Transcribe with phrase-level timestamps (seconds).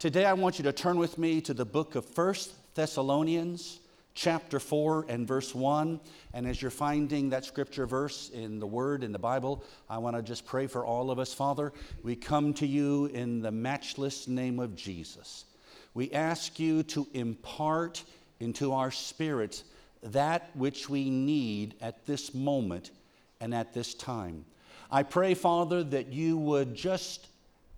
[0.00, 3.80] Today I want you to turn with me to the book of First Thessalonians,
[4.14, 6.00] chapter 4 and verse 1.
[6.32, 10.16] And as you're finding that scripture verse in the Word, in the Bible, I want
[10.16, 11.34] to just pray for all of us.
[11.34, 15.44] Father, we come to you in the matchless name of Jesus.
[15.92, 18.02] We ask you to impart
[18.38, 19.64] into our spirits
[20.02, 22.90] that which we need at this moment
[23.38, 24.46] and at this time.
[24.90, 27.26] I pray, Father, that you would just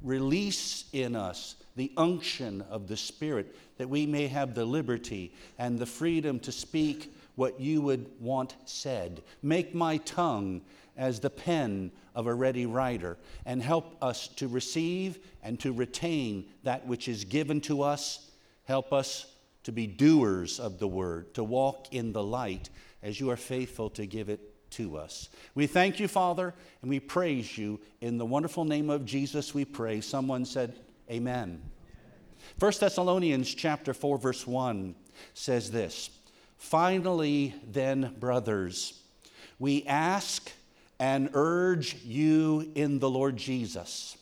[0.02, 5.78] release in us the unction of the Spirit, that we may have the liberty and
[5.78, 9.22] the freedom to speak what you would want said.
[9.42, 10.62] Make my tongue
[10.96, 16.44] as the pen of a ready writer, and help us to receive and to retain
[16.62, 18.30] that which is given to us.
[18.64, 19.26] Help us
[19.64, 22.68] to be doers of the word, to walk in the light
[23.02, 24.40] as you are faithful to give it
[24.72, 25.28] to us.
[25.54, 27.80] We thank you, Father, and we praise you.
[28.00, 30.00] In the wonderful name of Jesus, we pray.
[30.00, 30.78] Someone said,
[31.10, 31.60] Amen.
[32.58, 34.94] 1 Thessalonians chapter 4 verse 1
[35.34, 36.10] says this,
[36.56, 39.00] Finally then, brothers,
[39.58, 40.50] we ask
[40.98, 44.16] and urge you in the Lord Jesus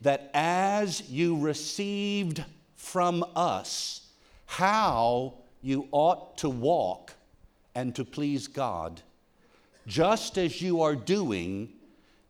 [0.00, 2.44] that as you received
[2.76, 4.06] from us
[4.46, 7.14] how you ought to walk
[7.74, 9.02] and to please God,
[9.86, 11.70] just as you are doing,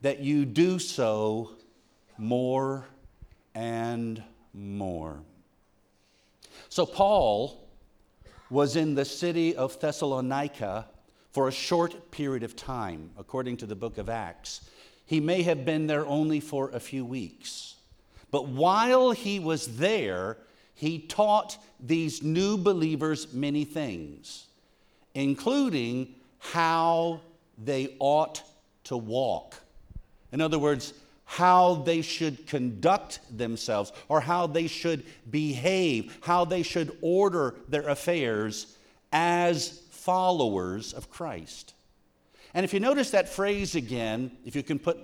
[0.01, 1.51] that you do so
[2.17, 2.87] more
[3.55, 4.23] and
[4.59, 5.21] more.
[6.69, 7.69] So, Paul
[8.51, 10.87] was in the city of Thessalonica
[11.33, 14.69] for a short period of time, according to the book of Acts.
[15.07, 17.77] He may have been there only for a few weeks.
[18.31, 20.37] But while he was there,
[20.75, 24.47] he taught these new believers many things,
[25.15, 27.21] including how
[27.57, 28.43] they ought
[28.85, 29.57] to walk.
[30.33, 30.93] In other words,
[31.31, 37.87] how they should conduct themselves or how they should behave, how they should order their
[37.87, 38.79] affairs
[39.13, 41.75] as followers of Christ.
[42.55, 44.99] And if you notice that phrase again, if you can put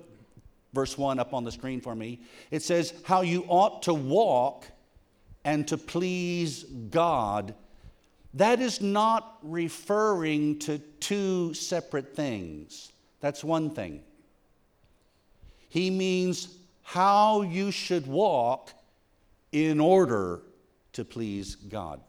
[0.73, 2.21] verse 1 up on the screen for me,
[2.51, 4.65] it says, How you ought to walk
[5.45, 7.55] and to please God.
[8.33, 12.93] That is not referring to two separate things.
[13.21, 14.01] That's one thing.
[15.75, 18.71] He means how you should walk
[19.51, 20.41] in order
[20.93, 22.01] to please God.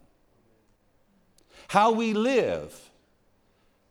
[1.68, 2.80] How we live,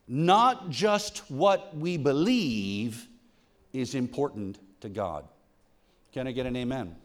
[0.07, 3.05] not just what we believe,
[3.73, 5.25] is important to God.
[6.13, 6.95] Can I get an amen?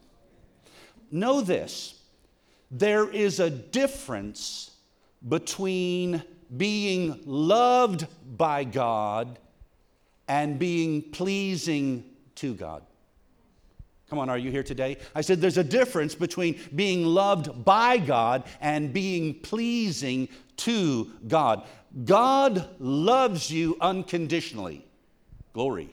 [1.11, 1.99] Know this
[2.71, 4.71] there is a difference
[5.27, 6.23] between
[6.55, 9.39] being loved by God
[10.29, 12.05] and being pleasing
[12.41, 12.83] to God.
[14.09, 14.97] Come on, are you here today?
[15.15, 21.65] I said there's a difference between being loved by God and being pleasing to God.
[22.03, 24.85] God loves you unconditionally.
[25.53, 25.89] Glory.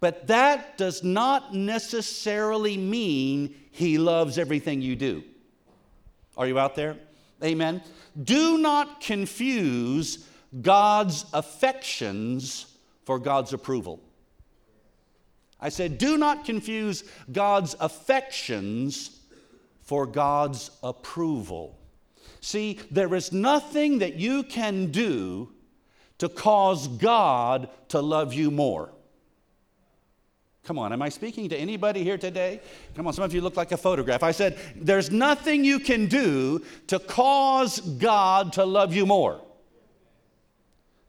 [0.00, 5.22] But that does not necessarily mean He loves everything you do.
[6.36, 6.96] Are you out there?
[7.42, 7.82] Amen.
[8.20, 10.26] Do not confuse
[10.60, 12.66] God's affections
[13.04, 14.00] for God's approval.
[15.64, 19.18] I said, do not confuse God's affections
[19.80, 21.78] for God's approval.
[22.42, 25.54] See, there is nothing that you can do
[26.18, 28.92] to cause God to love you more.
[30.64, 32.60] Come on, am I speaking to anybody here today?
[32.94, 34.22] Come on, some of you look like a photograph.
[34.22, 39.40] I said, there's nothing you can do to cause God to love you more.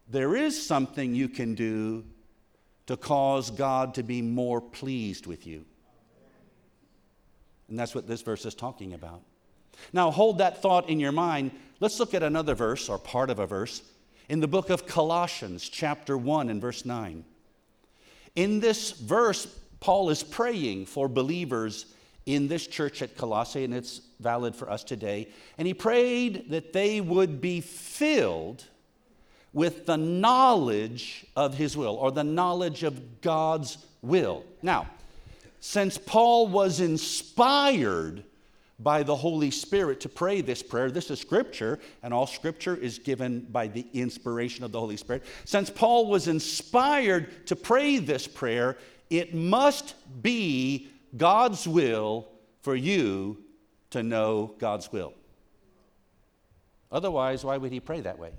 [0.08, 2.06] There is something you can do
[2.88, 5.66] to cause God to be more pleased with you.
[7.68, 9.22] And that's what this verse is talking about.
[9.91, 11.51] Now, hold that thought in your mind.
[11.79, 13.81] Let's look at another verse or part of a verse
[14.29, 17.25] in the book of Colossians, chapter 1, and verse 9.
[18.35, 19.47] In this verse,
[19.79, 21.88] Paul is praying for believers
[22.25, 25.28] in this church at Colossae, and it's valid for us today.
[25.58, 28.66] And he prayed that they would be filled
[29.55, 34.43] with the knowledge of his will or the knowledge of God's will.
[34.61, 34.90] Now,
[35.61, 38.25] since Paul was inspired
[38.78, 42.99] by the Holy Spirit to pray this prayer, this is scripture, and all scripture is
[42.99, 45.23] given by the inspiration of the Holy Spirit.
[45.46, 48.78] Since Paul was inspired to pray this prayer,
[49.09, 52.28] it must be God's will
[52.61, 53.37] for you
[53.91, 55.13] to know God's will.
[56.91, 58.31] Otherwise, why would he pray that way?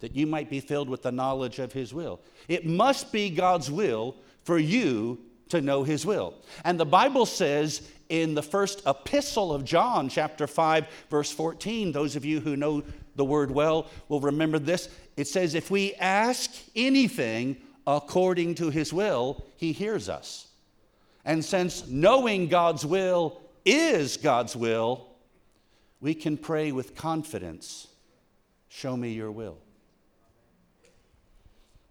[0.00, 2.20] That you might be filled with the knowledge of His will.
[2.48, 4.14] It must be God's will
[4.44, 5.18] for you
[5.48, 6.34] to know his will.
[6.64, 12.16] And the Bible says in the first epistle of John, chapter 5, verse 14, those
[12.16, 12.82] of you who know
[13.16, 14.88] the word well will remember this.
[15.16, 17.56] It says, If we ask anything
[17.86, 20.46] according to his will, he hears us.
[21.24, 25.08] And since knowing God's will is God's will,
[26.00, 27.88] we can pray with confidence,
[28.70, 29.58] Show me your will.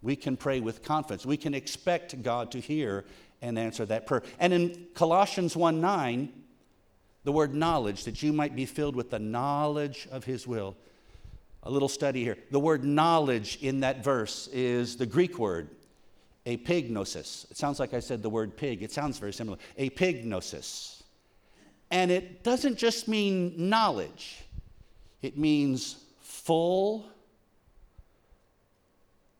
[0.01, 1.25] We can pray with confidence.
[1.25, 3.05] We can expect God to hear
[3.41, 4.23] and answer that prayer.
[4.39, 6.33] And in Colossians 1 9,
[7.23, 10.75] the word knowledge, that you might be filled with the knowledge of his will.
[11.63, 12.37] A little study here.
[12.51, 15.69] The word knowledge in that verse is the Greek word,
[16.45, 17.49] epignosis.
[17.51, 18.81] It sounds like I said the word pig.
[18.81, 19.57] It sounds very similar.
[19.77, 21.03] Epignosis.
[21.91, 24.43] And it doesn't just mean knowledge,
[25.21, 27.09] it means full,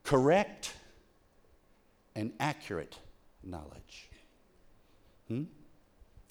[0.07, 0.73] correct,
[2.15, 2.97] and accurate
[3.43, 4.09] knowledge.
[5.27, 5.43] Hmm?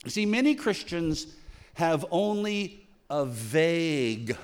[0.02, 1.26] You see, many Christians
[1.74, 4.34] have only a vague,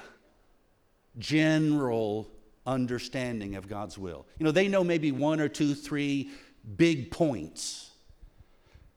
[1.19, 2.31] general
[2.67, 4.27] understanding of God's will.
[4.39, 6.31] You know, they know maybe one or two, three
[6.77, 7.91] big points,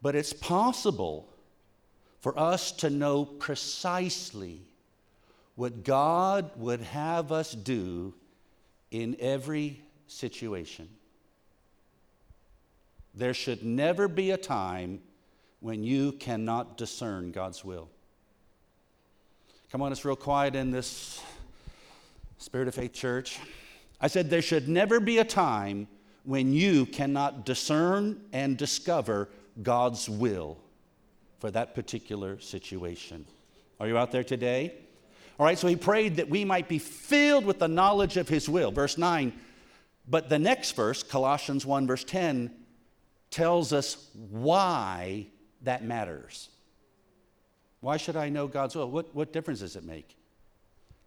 [0.01, 1.29] but it's possible
[2.19, 4.59] for us to know precisely
[5.55, 8.13] what God would have us do
[8.91, 10.89] in every situation.
[13.13, 15.01] There should never be a time
[15.61, 17.89] when you cannot discern God's will.
[19.71, 21.21] Come on, it's real quiet in this
[22.37, 23.39] Spirit of Faith church.
[23.99, 25.87] I said there should never be a time
[26.23, 29.29] when you cannot discern and discover
[29.61, 30.57] God's will
[31.39, 33.25] for that particular situation.
[33.79, 34.73] Are you out there today?
[35.39, 38.47] All right, so he prayed that we might be filled with the knowledge of his
[38.47, 38.71] will.
[38.71, 39.33] Verse 9.
[40.07, 42.51] But the next verse, Colossians 1, verse 10,
[43.31, 45.27] tells us why
[45.63, 46.49] that matters.
[47.81, 48.89] Why should I know God's will?
[48.89, 50.15] What, what difference does it make?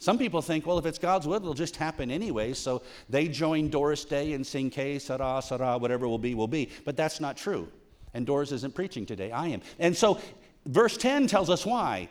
[0.00, 2.52] Some people think, well, if it's God's will, it'll just happen anyway.
[2.52, 6.70] So they join Doris Day and sing Que Sera, Sera, whatever will be, will be.
[6.84, 7.68] But that's not true.
[8.14, 9.32] And Doris isn't preaching today.
[9.32, 9.60] I am.
[9.78, 10.20] And so
[10.66, 12.08] verse 10 tells us why.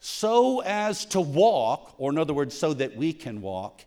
[0.00, 3.84] So as to walk, or in other words, so that we can walk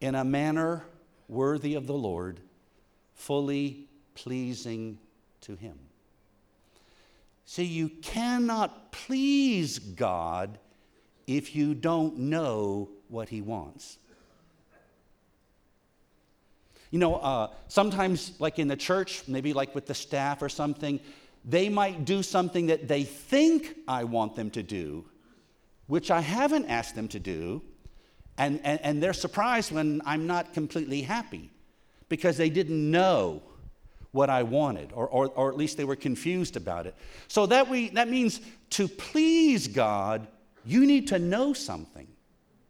[0.00, 0.84] in a manner
[1.28, 2.40] worthy of the Lord,
[3.14, 4.98] fully pleasing
[5.42, 5.78] to Him.
[7.44, 10.58] See, you cannot please God
[11.26, 13.98] if you don't know what He wants.
[16.90, 21.00] You know, uh, sometimes, like in the church, maybe like with the staff or something,
[21.44, 25.04] they might do something that they think I want them to do,
[25.86, 27.62] which I haven't asked them to do,
[28.38, 31.50] and, and, and they're surprised when I'm not completely happy
[32.08, 33.42] because they didn't know
[34.12, 36.94] what I wanted, or, or, or at least they were confused about it.
[37.28, 38.40] So that, we, that means
[38.70, 40.26] to please God,
[40.64, 42.08] you need to know something,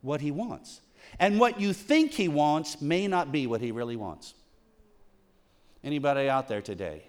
[0.03, 0.81] what He wants.
[1.19, 4.35] And what you think He wants may not be what He really wants.
[5.85, 7.05] Anybody out there today?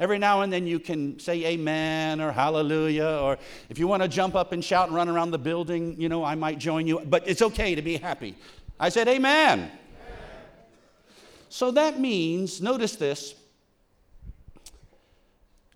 [0.00, 3.36] Every now and then you can say amen or hallelujah, or
[3.68, 6.24] if you want to jump up and shout and run around the building, you know,
[6.24, 8.34] I might join you, but it's okay to be happy.
[8.80, 9.58] I said amen.
[9.58, 9.70] amen.
[11.50, 13.34] So that means, notice this,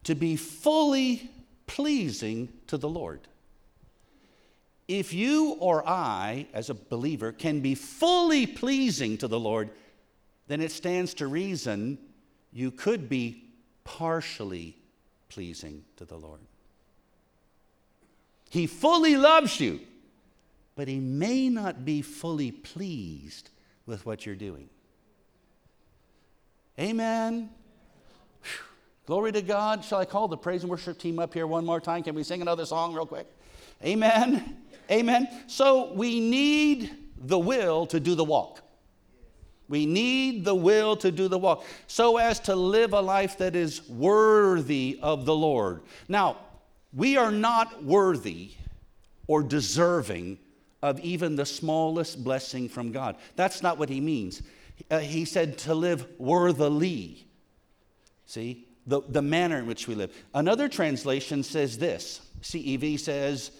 [0.04, 1.30] to be fully
[1.66, 3.20] pleasing to the Lord.
[4.88, 9.68] If you or I, as a believer, can be fully pleasing to the Lord,
[10.46, 11.98] then it stands to reason
[12.52, 13.43] you could be
[13.84, 14.76] partially
[15.28, 16.40] pleasing to the Lord.
[18.50, 19.80] He fully loves you,
[20.76, 23.50] but he may not be fully pleased
[23.86, 24.68] with what you're doing.
[26.78, 27.50] Amen.
[29.06, 29.84] Glory to God.
[29.84, 32.02] Shall I call the praise and worship team up here one more time?
[32.02, 33.26] Can we sing another song real quick?
[33.84, 34.56] Amen.
[34.90, 35.28] Amen.
[35.46, 38.62] So we need the will to do the walk.
[39.68, 43.56] We need the will to do the walk so as to live a life that
[43.56, 45.80] is worthy of the Lord.
[46.08, 46.36] Now,
[46.92, 48.52] we are not worthy
[49.26, 50.38] or deserving
[50.82, 53.16] of even the smallest blessing from God.
[53.36, 54.42] That's not what he means.
[54.90, 57.26] Uh, he said to live worthily.
[58.26, 60.14] See, the, the manner in which we live.
[60.34, 63.50] Another translation says this CEV says,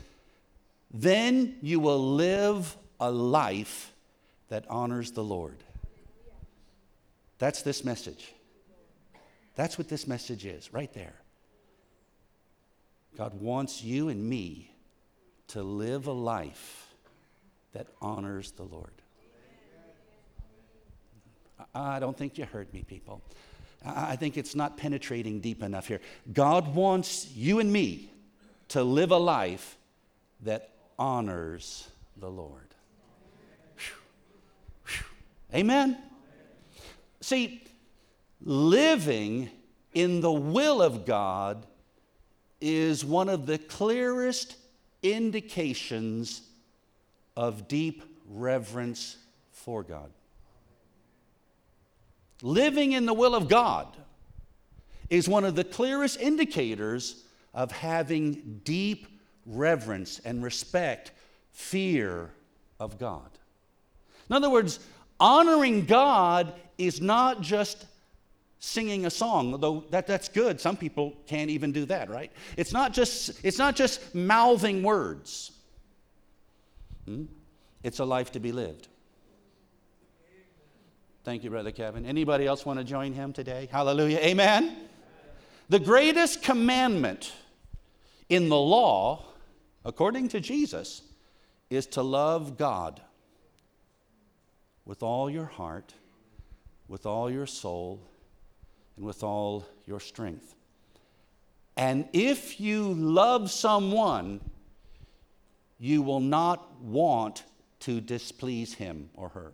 [0.93, 3.93] Then you will live a life
[4.49, 5.64] that honors the Lord.
[7.39, 8.33] That's this message.
[9.55, 11.15] That's what this message is, right there.
[13.17, 14.71] God wants you and me
[15.49, 16.95] to live a life
[17.73, 18.91] that honors the Lord.
[21.75, 23.23] I don't think you heard me, people.
[23.85, 26.01] I think it's not penetrating deep enough here.
[26.33, 28.11] God wants you and me
[28.69, 29.77] to live a life
[30.41, 32.75] that honors the Lord.
[33.77, 33.97] Whew.
[34.87, 35.07] Whew.
[35.55, 35.99] Amen?
[37.25, 37.63] See,
[38.43, 39.49] living
[39.95, 41.65] in the will of God
[42.61, 44.59] is one of the clearest
[45.03, 46.43] indications
[47.35, 49.17] of deep reverence
[49.53, 50.11] for God.
[52.43, 53.97] Living in the will of God
[55.09, 59.07] is one of the clearest indicators of having deep
[59.47, 61.11] reverence and respect,
[61.53, 62.35] fear
[62.79, 63.31] of God.
[64.29, 64.79] In other words,
[65.19, 67.87] honoring God is not just
[68.59, 70.61] singing a song, though that, that's good.
[70.61, 72.33] Some people can't even do that, right?
[72.57, 75.53] It's not just, it's not just mouthing words.
[77.05, 77.25] Hmm?
[77.83, 78.89] It's a life to be lived.
[81.25, 82.05] Thank you, Brother Kevin.
[82.05, 83.69] Anybody else want to join him today?
[83.71, 84.19] Hallelujah.
[84.19, 84.77] Amen.
[85.69, 87.33] The greatest commandment
[88.29, 89.25] in the law,
[89.85, 91.03] according to Jesus,
[91.71, 93.01] is to love God
[94.85, 95.95] with all your heart,
[96.89, 98.01] with all your soul,
[98.97, 100.55] and with all your strength.
[101.77, 104.41] And if you love someone,
[105.79, 107.45] you will not want
[107.81, 109.53] to displease him or her.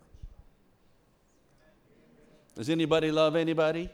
[2.55, 3.89] Does anybody love anybody?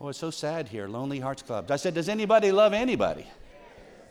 [0.00, 1.70] Oh, it's so sad here, Lonely Hearts Club.
[1.70, 3.26] I said, Does anybody love anybody?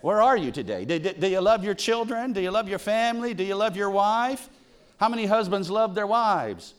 [0.02, 0.86] Where are you today?
[0.86, 2.34] Do, do, do, you love your children?
[2.34, 3.34] Do you love your family?
[3.34, 4.50] Do you love your wife?
[4.98, 6.74] How many husbands love their wives?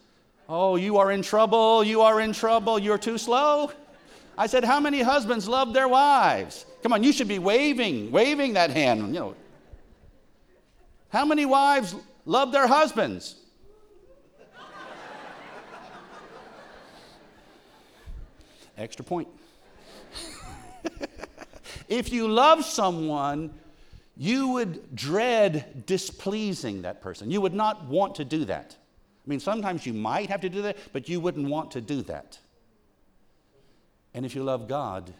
[0.49, 1.85] Oh, you are in trouble.
[1.85, 2.79] You are in trouble.
[2.79, 3.71] You're too slow.
[4.37, 6.67] I said, How many husbands love their wives?
[6.83, 9.15] Come on, you should be waving, waving that hand.
[9.15, 9.35] You know.
[11.11, 11.95] How many wives
[12.25, 13.37] love their husbands?
[18.79, 19.29] Extra point.
[21.89, 23.53] if you love someone,
[24.17, 27.31] you would dread displeasing that person.
[27.31, 28.77] You would not want to do that.
[29.25, 32.03] I mean, sometimes you might have to do that, but you wouldn't want to do
[32.03, 32.39] that.
[34.15, 35.13] And if you love God,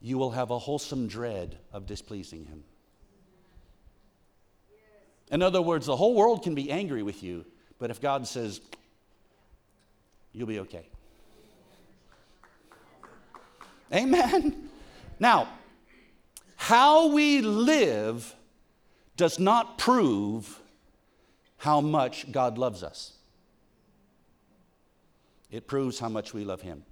[0.00, 2.64] you will have a wholesome dread of displeasing Him.
[5.30, 7.44] In other words, the whole world can be angry with you,
[7.78, 8.60] but if God says,
[10.32, 10.88] you'll be okay.
[13.92, 14.70] Amen.
[15.20, 15.48] Now,
[16.56, 18.34] how we live
[19.16, 20.57] does not prove
[21.58, 23.12] how much God loves us.
[25.50, 26.84] It proves how much we love Him.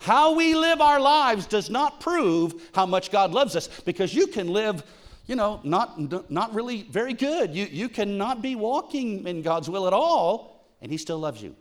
[0.00, 4.26] How we live our lives does not prove how much God loves us because you
[4.26, 4.82] can live,
[5.26, 7.54] you know, not, not really very good.
[7.54, 11.56] You, you cannot be walking in God's will at all, and He still loves you.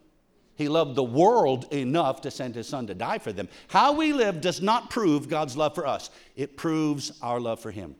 [0.55, 3.49] He loved the world enough to send his son to die for them.
[3.67, 7.71] How we live does not prove God's love for us, it proves our love for
[7.71, 7.95] him.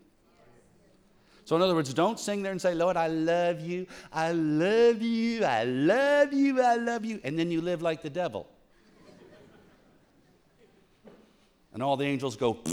[1.45, 5.01] So, in other words, don't sing there and say, Lord, I love you, I love
[5.01, 8.47] you, I love you, I love you, and then you live like the devil.
[11.73, 12.57] and all the angels go,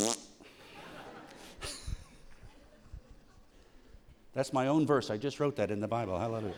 [4.34, 5.10] That's my own verse.
[5.10, 6.18] I just wrote that in the Bible.
[6.18, 6.54] Hallelujah.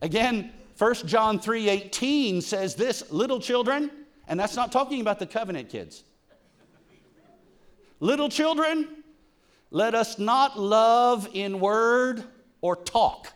[0.00, 3.90] Again, 1 John 3:18 says this, little children,
[4.26, 6.02] and that's not talking about the covenant kids.
[8.00, 9.01] Little children,
[9.72, 12.22] let us not love in word
[12.60, 13.32] or talk,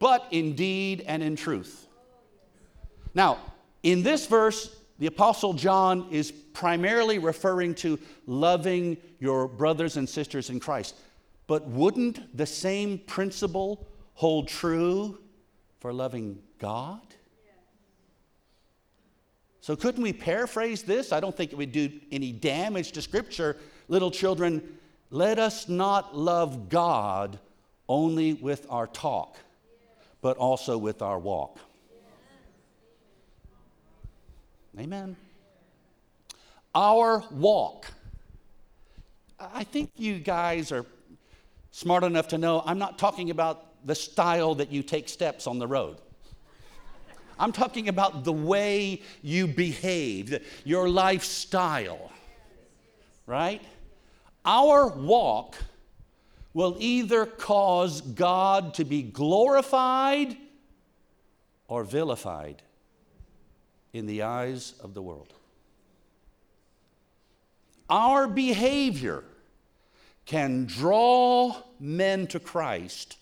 [0.00, 1.86] but in deed and in truth.
[3.14, 3.38] Now,
[3.84, 10.50] in this verse, the Apostle John is primarily referring to loving your brothers and sisters
[10.50, 10.96] in Christ.
[11.46, 15.20] But wouldn't the same principle hold true
[15.78, 17.00] for loving God?
[19.60, 21.12] So, couldn't we paraphrase this?
[21.12, 23.56] I don't think it would do any damage to Scripture.
[23.86, 24.78] Little children,
[25.12, 27.38] let us not love God
[27.86, 29.36] only with our talk,
[30.22, 31.58] but also with our walk.
[34.80, 35.14] Amen.
[36.74, 37.88] Our walk.
[39.38, 40.86] I think you guys are
[41.72, 45.58] smart enough to know I'm not talking about the style that you take steps on
[45.58, 45.98] the road.
[47.38, 52.10] I'm talking about the way you behave, your lifestyle,
[53.26, 53.60] right?
[54.44, 55.56] Our walk
[56.52, 60.36] will either cause God to be glorified
[61.68, 62.62] or vilified
[63.92, 65.32] in the eyes of the world.
[67.88, 69.24] Our behavior
[70.24, 73.16] can draw men to Christ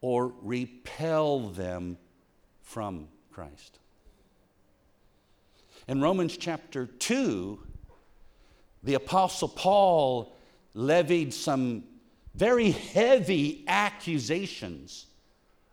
[0.00, 1.98] or repel them
[2.62, 3.78] from Christ.
[5.86, 7.58] In Romans chapter 2,
[8.82, 10.34] the Apostle Paul
[10.74, 11.84] levied some
[12.34, 15.06] very heavy accusations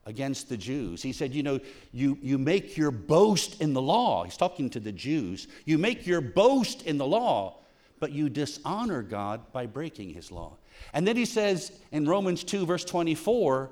[0.05, 1.01] against the Jews.
[1.01, 1.59] He said, You know,
[1.91, 4.23] you, you make your boast in the law.
[4.23, 5.47] He's talking to the Jews.
[5.65, 7.59] You make your boast in the law,
[7.99, 10.57] but you dishonor God by breaking his law.
[10.93, 13.69] And then he says in Romans 2, verse 24,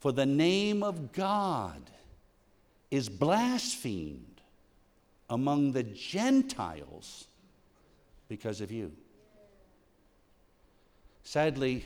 [0.00, 1.90] For the name of God
[2.90, 4.40] is blasphemed
[5.28, 7.26] among the Gentiles
[8.28, 8.92] because of you.
[11.24, 11.84] Sadly,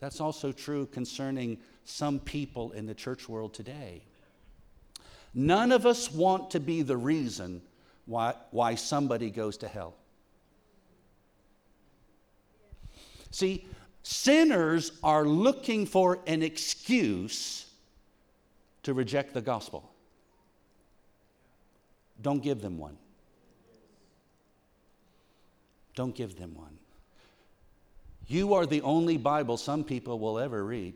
[0.00, 4.02] that's also true concerning some people in the church world today.
[5.34, 7.62] None of us want to be the reason
[8.06, 9.94] why, why somebody goes to hell.
[13.30, 13.66] See,
[14.02, 17.66] sinners are looking for an excuse
[18.82, 19.90] to reject the gospel.
[22.22, 22.96] Don't give them one.
[25.98, 26.78] Don't give them one.
[28.28, 30.94] You are the only Bible some people will ever read.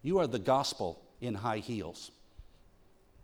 [0.00, 2.10] You are the gospel in high heels.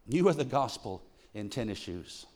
[0.07, 2.27] You are the gospel in tennis shoes.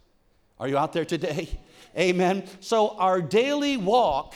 [0.59, 1.61] Are you out there today?
[1.99, 2.45] Amen.
[2.61, 4.35] So, our daily walk,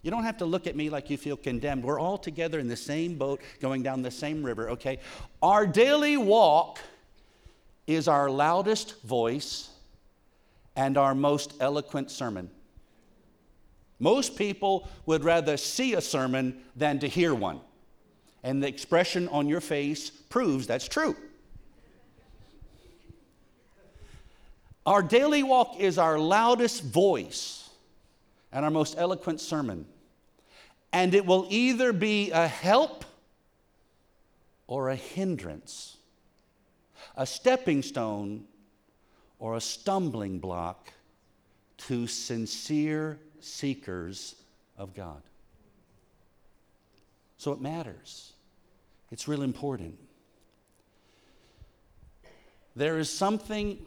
[0.00, 1.84] you don't have to look at me like you feel condemned.
[1.84, 5.00] We're all together in the same boat going down the same river, okay?
[5.42, 6.78] Our daily walk
[7.86, 9.68] is our loudest voice
[10.76, 12.48] and our most eloquent sermon.
[13.98, 17.60] Most people would rather see a sermon than to hear one.
[18.42, 21.16] And the expression on your face proves that's true.
[24.84, 27.68] Our daily walk is our loudest voice
[28.52, 29.86] and our most eloquent sermon.
[30.92, 33.04] And it will either be a help
[34.68, 35.96] or a hindrance,
[37.16, 38.44] a stepping stone
[39.38, 40.92] or a stumbling block
[41.78, 44.34] to sincere seekers
[44.76, 45.22] of God.
[47.38, 48.32] So it matters.
[49.10, 49.98] It's real important.
[52.74, 53.78] There is something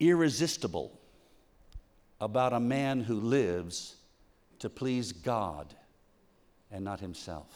[0.00, 0.98] irresistible
[2.20, 3.96] about a man who lives
[4.60, 5.74] to please God
[6.70, 7.46] and not himself.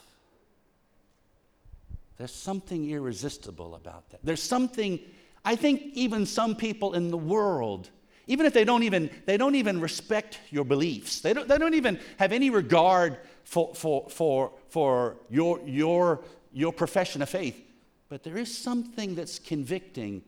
[2.18, 4.20] There's something irresistible about that.
[4.24, 4.98] There's something,
[5.44, 7.88] I think, even some people in the world
[8.28, 11.74] even if they don't even, they don't even respect your beliefs, they don't, they don't
[11.74, 16.20] even have any regard for, for, for, for your, your,
[16.52, 17.60] your profession of faith.
[18.08, 20.22] But there is something that's convicting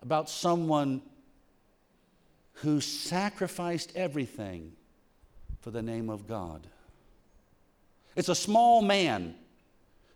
[0.00, 1.02] about someone
[2.54, 4.72] who sacrificed everything
[5.60, 6.66] for the name of God.
[8.14, 9.34] It's a small man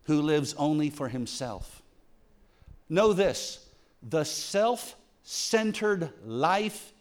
[0.04, 1.82] who lives only for himself.
[2.88, 3.66] Know this
[4.02, 6.92] the self centered life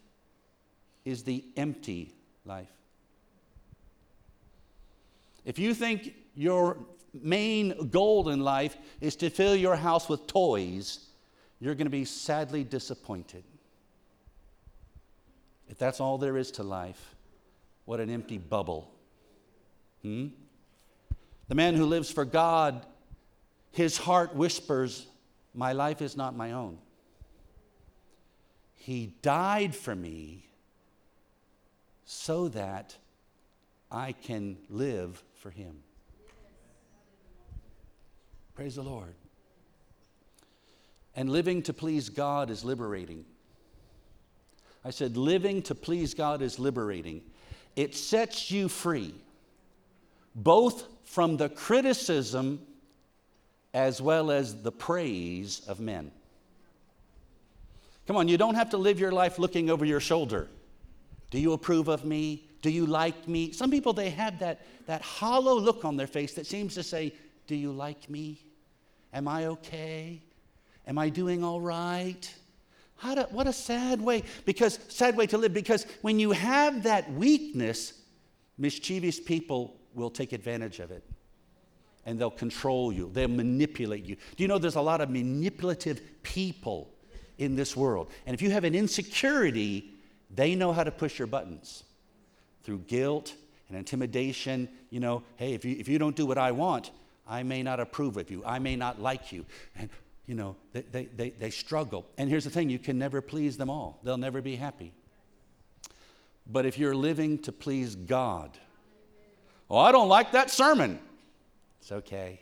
[1.04, 2.14] is the empty
[2.44, 2.70] life.
[5.44, 6.78] If you think your
[7.12, 11.06] main goal in life is to fill your house with toys,
[11.60, 13.44] you're going to be sadly disappointed.
[15.68, 17.14] If that's all there is to life,
[17.84, 18.90] what an empty bubble.
[20.02, 20.28] Hmm?
[21.48, 22.86] The man who lives for God,
[23.70, 25.06] his heart whispers,
[25.54, 26.78] My life is not my own.
[28.74, 30.48] He died for me
[32.04, 32.96] so that
[33.90, 35.82] I can live for Him.
[38.54, 39.14] Praise the Lord.
[41.16, 43.24] And living to please God is liberating.
[44.84, 47.22] I said, living to please God is liberating.
[47.74, 49.14] It sets you free,
[50.34, 52.60] both from the criticism
[53.72, 56.12] as well as the praise of men.
[58.06, 60.48] Come on, you don't have to live your life looking over your shoulder.
[61.34, 62.44] Do you approve of me?
[62.62, 63.50] Do you like me?
[63.50, 67.12] Some people, they have that, that hollow look on their face that seems to say,
[67.48, 68.38] Do you like me?
[69.12, 70.22] Am I okay?
[70.86, 72.32] Am I doing all right?
[73.02, 77.12] To, what a sad way, because sad way to live, because when you have that
[77.14, 77.94] weakness,
[78.56, 81.02] mischievous people will take advantage of it
[82.06, 84.14] and they'll control you, they'll manipulate you.
[84.36, 86.94] Do you know there's a lot of manipulative people
[87.38, 88.12] in this world?
[88.24, 89.93] And if you have an insecurity,
[90.34, 91.84] they know how to push your buttons
[92.62, 93.34] through guilt
[93.68, 94.68] and intimidation.
[94.90, 96.90] You know, hey, if you, if you don't do what I want,
[97.26, 98.42] I may not approve of you.
[98.44, 99.46] I may not like you.
[99.76, 99.88] And,
[100.26, 102.06] you know, they, they, they, they struggle.
[102.18, 104.92] And here's the thing you can never please them all, they'll never be happy.
[106.46, 108.50] But if you're living to please God,
[109.70, 110.98] oh, I don't like that sermon.
[111.80, 112.40] It's okay.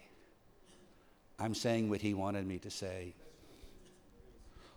[1.38, 3.14] I'm saying what He wanted me to say.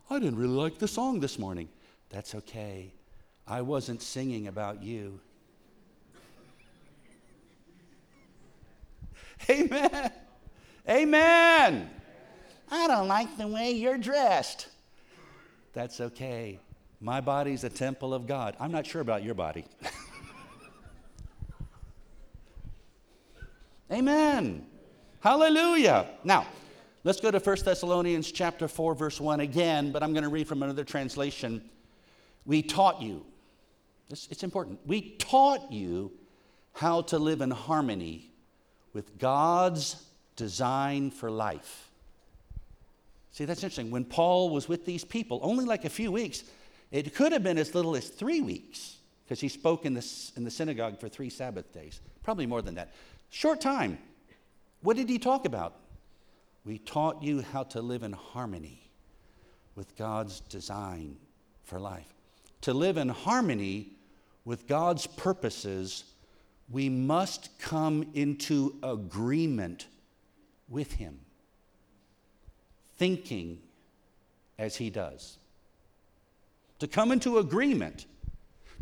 [0.10, 1.70] I didn't really like the song this morning.
[2.10, 2.94] That's okay.
[3.48, 5.20] I wasn't singing about you.
[9.50, 10.12] Amen.
[10.90, 11.90] Amen.
[12.72, 14.68] I don't like the way you're dressed.
[15.74, 16.60] That's okay.
[17.00, 18.56] My body's a temple of God.
[18.60, 19.66] I'm not sure about your body.
[23.92, 24.66] Amen.
[25.20, 26.08] Hallelujah.
[26.24, 26.48] Now,
[27.04, 30.48] let's go to 1 Thessalonians chapter 4 verse 1 again, but I'm going to read
[30.48, 31.62] from another translation.
[32.46, 33.26] We taught you.
[34.10, 34.80] It's, it's important.
[34.86, 36.12] We taught you
[36.74, 38.32] how to live in harmony
[38.94, 40.04] with God's
[40.36, 41.90] design for life.
[43.32, 43.92] See, that's interesting.
[43.92, 46.44] When Paul was with these people, only like a few weeks,
[46.92, 50.06] it could have been as little as three weeks because he spoke in the,
[50.38, 52.94] in the synagogue for three Sabbath days, probably more than that.
[53.32, 53.98] Short time.
[54.82, 55.76] What did he talk about?
[56.64, 58.90] We taught you how to live in harmony
[59.76, 61.18] with God's design
[61.64, 62.15] for life.
[62.62, 63.92] To live in harmony
[64.44, 66.04] with God's purposes,
[66.70, 69.88] we must come into agreement
[70.68, 71.20] with Him,
[72.98, 73.60] thinking
[74.58, 75.38] as He does.
[76.80, 78.06] To come into agreement,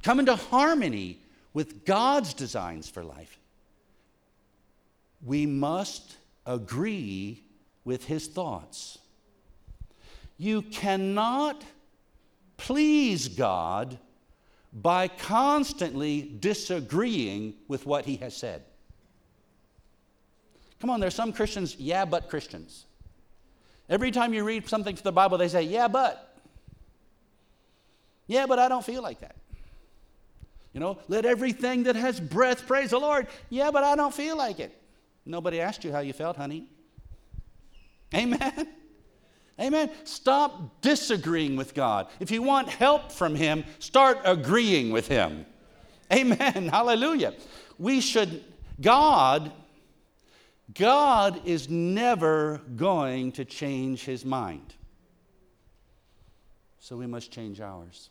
[0.01, 1.19] come into harmony
[1.53, 3.37] with God's designs for life
[5.25, 7.41] we must agree
[7.85, 8.99] with his thoughts.
[10.37, 11.63] You cannot
[12.63, 13.99] please God
[14.71, 18.63] by constantly disagreeing with what he has said.
[20.79, 22.85] Come on, there's some Christians, yeah, but Christians.
[23.89, 26.37] Every time you read something from the Bible, they say, yeah, but.
[28.27, 29.35] Yeah, but I don't feel like that.
[30.71, 33.27] You know, let everything that has breath praise the Lord.
[33.49, 34.75] Yeah, but I don't feel like it.
[35.25, 36.67] Nobody asked you how you felt, honey.
[38.15, 38.67] Amen.
[39.59, 39.91] Amen.
[40.03, 42.07] Stop disagreeing with God.
[42.19, 45.45] If you want help from Him, start agreeing with Him.
[46.11, 46.67] Amen.
[46.71, 47.33] Hallelujah.
[47.77, 48.43] We should,
[48.81, 49.51] God,
[50.73, 54.73] God is never going to change His mind.
[56.79, 58.09] So we must change ours.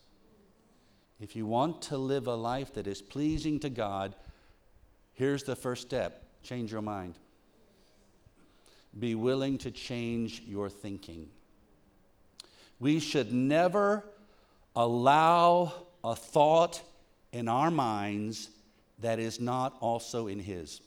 [1.20, 4.14] If you want to live a life that is pleasing to God,
[5.12, 7.18] here's the first step change your mind.
[8.98, 11.28] Be willing to change your thinking.
[12.78, 14.05] We should never
[14.76, 15.72] allow
[16.05, 16.83] a thought
[17.33, 18.50] in our minds
[18.98, 20.81] that is not also in His.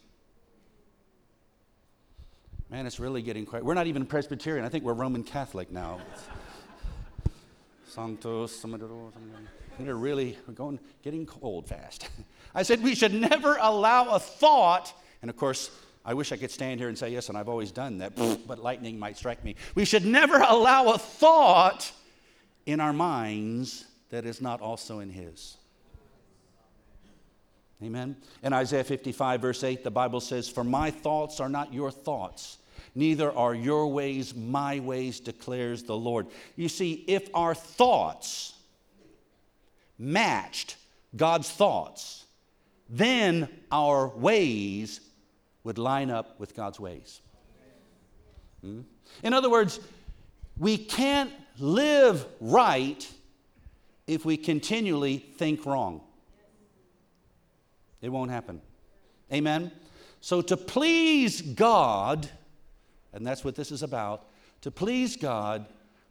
[2.69, 3.63] Man, it's really getting quite.
[3.63, 4.65] We're not even Presbyterian.
[4.65, 5.99] I think we're Roman Catholic now.
[7.87, 8.65] Santos,
[9.79, 12.09] we're really we're going getting cold fast.
[12.55, 14.93] I said we should never allow a thought
[15.25, 15.71] and of course,
[16.05, 18.15] I wish I could stand here and say, yes, and I've always done that,
[18.47, 19.55] but lightning might strike me.
[19.73, 21.91] We should never allow a thought
[22.65, 25.57] in our minds that is not also in His.
[27.83, 28.15] Amen.
[28.41, 32.59] In Isaiah 55, verse 8, the Bible says, For my thoughts are not your thoughts,
[32.93, 36.27] neither are your ways my ways, declares the Lord.
[36.55, 38.53] You see, if our thoughts
[39.99, 40.77] matched
[41.15, 42.25] God's thoughts,
[42.89, 45.01] then our ways
[45.65, 47.19] would line up with God's ways.
[48.61, 48.81] Hmm?
[49.23, 49.81] In other words,
[50.57, 53.05] we can't live right
[54.07, 56.01] if we continually think wrong.
[58.01, 58.61] It won't happen.
[59.33, 59.71] Amen?
[60.21, 62.29] So, to please God,
[63.11, 64.27] and that's what this is about,
[64.61, 65.65] to please God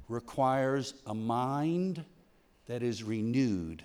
[0.08, 2.04] requires a mind
[2.66, 3.84] that is renewed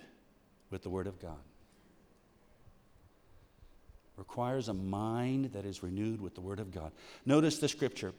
[0.70, 1.38] with the Word of God
[4.20, 6.92] requires a mind that is renewed with the Word of God.
[7.26, 8.12] Notice the scripture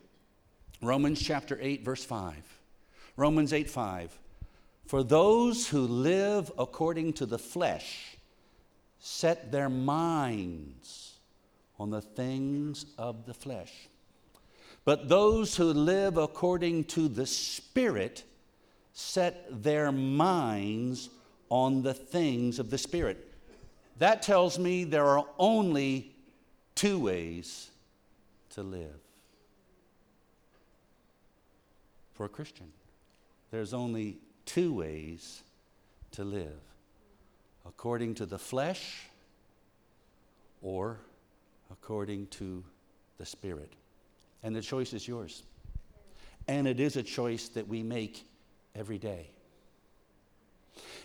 [0.82, 2.36] Romans chapter 8, verse 5.
[3.16, 4.20] Romans 8, 5.
[4.88, 8.18] For those who live according to the flesh
[8.98, 11.20] set their minds
[11.80, 13.72] on the things of the flesh.
[14.84, 18.24] But those who live according to the Spirit
[18.92, 21.12] set their minds
[21.50, 23.31] on the things of the Spirit.
[24.02, 26.16] That tells me there are only
[26.74, 27.70] two ways
[28.50, 29.00] to live.
[32.16, 32.66] For a Christian,
[33.52, 35.44] there's only two ways
[36.14, 36.60] to live
[37.64, 39.06] according to the flesh
[40.64, 40.98] or
[41.70, 42.64] according to
[43.20, 43.72] the Spirit.
[44.42, 45.44] And the choice is yours.
[46.48, 48.26] And it is a choice that we make
[48.74, 49.30] every day.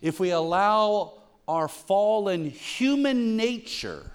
[0.00, 4.10] If we allow our fallen human nature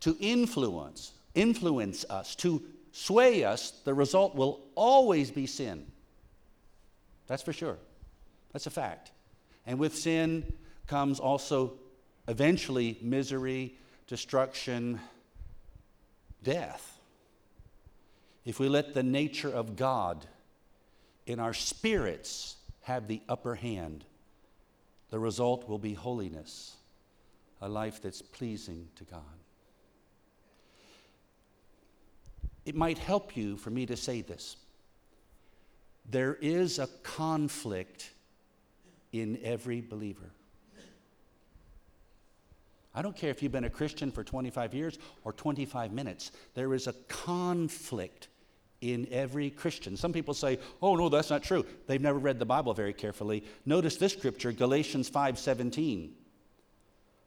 [0.00, 5.84] to influence influence us to sway us, the result will always be sin.
[7.26, 7.76] That's for sure.
[8.52, 9.10] That's a fact.
[9.66, 10.52] And with sin
[10.86, 11.74] comes also
[12.28, 13.74] eventually misery,
[14.06, 15.00] destruction,
[16.42, 17.00] death.
[18.44, 20.26] If we let the nature of God
[21.26, 24.04] in our spirits have the upper hand,
[25.10, 26.76] the result will be holiness,
[27.60, 29.22] a life that's pleasing to God.
[32.64, 34.56] It might help you for me to say this.
[36.10, 38.10] There is a conflict
[39.12, 40.30] in every believer.
[42.94, 46.74] I don't care if you've been a Christian for 25 years or 25 minutes, there
[46.74, 48.28] is a conflict
[48.92, 49.96] in every Christian.
[49.96, 53.44] Some people say, "Oh no, that's not true." They've never read the Bible very carefully.
[53.64, 56.14] Notice this scripture, Galatians 5:17.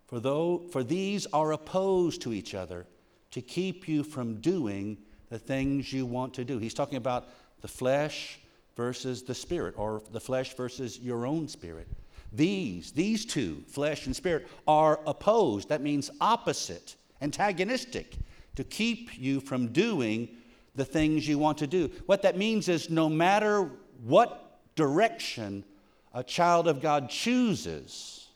[0.05, 2.85] For though for these are opposed to each other
[3.31, 4.97] to keep you from doing
[5.29, 6.57] the things you want to do.
[6.59, 7.27] He's talking about
[7.61, 8.39] the flesh
[8.75, 11.87] versus the spirit or the flesh versus your own spirit.
[12.31, 15.69] These, these two, flesh and spirit, are opposed.
[15.69, 18.15] That means opposite, antagonistic,
[18.55, 20.29] to keep you from doing
[20.77, 21.91] the things you want to do.
[22.05, 23.69] What that means is no matter
[24.03, 25.65] what direction
[26.13, 28.27] a child of God chooses,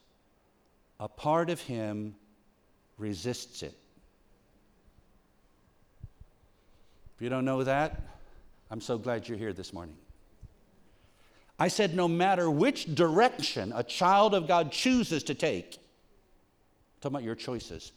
[0.99, 2.15] a part of him
[2.97, 3.77] resists it.
[7.15, 8.01] If you don't know that,
[8.71, 9.95] I'm so glad you're here this morning.
[11.59, 17.15] I said, no matter which direction a child of God chooses to take, I'm talking
[17.17, 17.91] about your choices,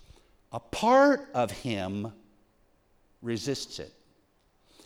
[0.52, 2.12] a part of him
[3.22, 3.94] resists it.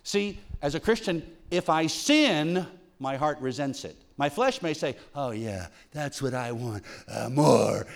[0.09, 2.67] See, as a Christian, if I sin,
[2.99, 3.95] my heart resents it.
[4.17, 7.87] My flesh may say, oh, yeah, that's what I want, uh, more.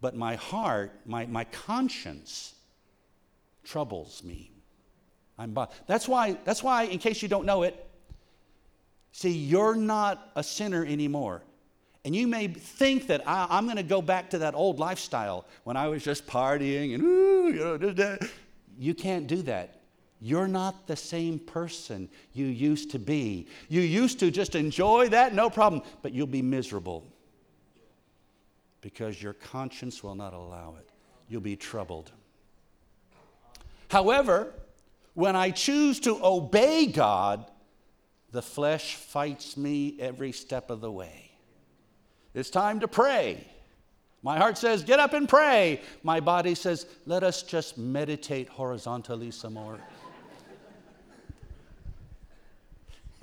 [0.00, 2.54] But my heart, my, my conscience,
[3.64, 4.52] troubles me.
[5.38, 7.86] I'm bo- that's why, that's why, in case you don't know it,
[9.16, 11.42] See, you're not a sinner anymore.
[12.04, 15.46] And you may think that I, am going to go back to that old lifestyle
[15.64, 18.18] when I was just partying and ooh, you know,
[18.78, 19.75] you can't do that.
[20.20, 23.48] You're not the same person you used to be.
[23.68, 27.06] You used to just enjoy that, no problem, but you'll be miserable
[28.80, 30.88] because your conscience will not allow it.
[31.28, 32.12] You'll be troubled.
[33.88, 34.52] However,
[35.14, 37.50] when I choose to obey God,
[38.30, 41.30] the flesh fights me every step of the way.
[42.34, 43.46] It's time to pray.
[44.22, 45.80] My heart says, get up and pray.
[46.02, 49.78] My body says, let us just meditate horizontally some more.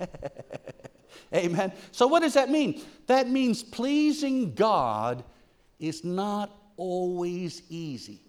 [1.34, 1.72] Amen.
[1.92, 2.82] So, what does that mean?
[3.06, 5.24] That means pleasing God
[5.78, 8.20] is not always easy.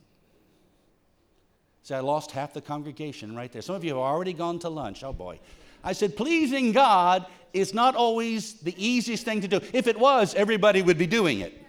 [1.83, 3.61] See, I lost half the congregation right there.
[3.61, 5.03] Some of you have already gone to lunch.
[5.03, 5.39] Oh boy.
[5.83, 9.61] I said, pleasing God is not always the easiest thing to do.
[9.71, 11.63] If it was, everybody would be doing it.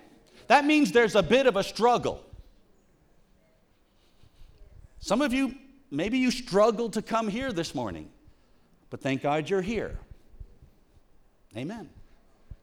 [0.48, 2.24] That means there's a bit of a struggle.
[5.00, 5.54] Some of you,
[5.90, 8.09] maybe you struggled to come here this morning,
[8.90, 9.99] but thank God you're here.
[11.57, 11.88] Amen.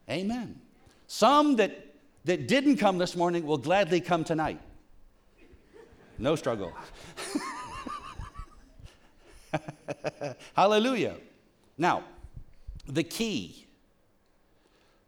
[0.10, 0.60] Amen.
[1.08, 4.60] Some that, that didn't come this morning will gladly come tonight.
[6.18, 6.74] No struggle.
[10.56, 11.16] Hallelujah.
[11.78, 12.04] Now,
[12.88, 13.66] the key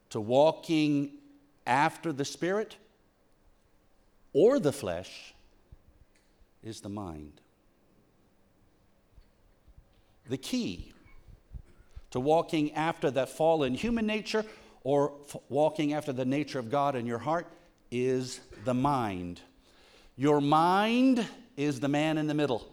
[0.10, 1.12] to walking
[1.67, 2.78] after the Spirit
[4.34, 5.34] or the flesh
[6.63, 7.41] is the mind.
[10.28, 10.94] The key
[12.11, 14.45] to walking after that fallen human nature
[14.83, 17.47] or f- walking after the nature of God in your heart
[17.91, 19.41] is the mind.
[20.15, 21.25] Your mind
[21.57, 22.71] is the man in the middle.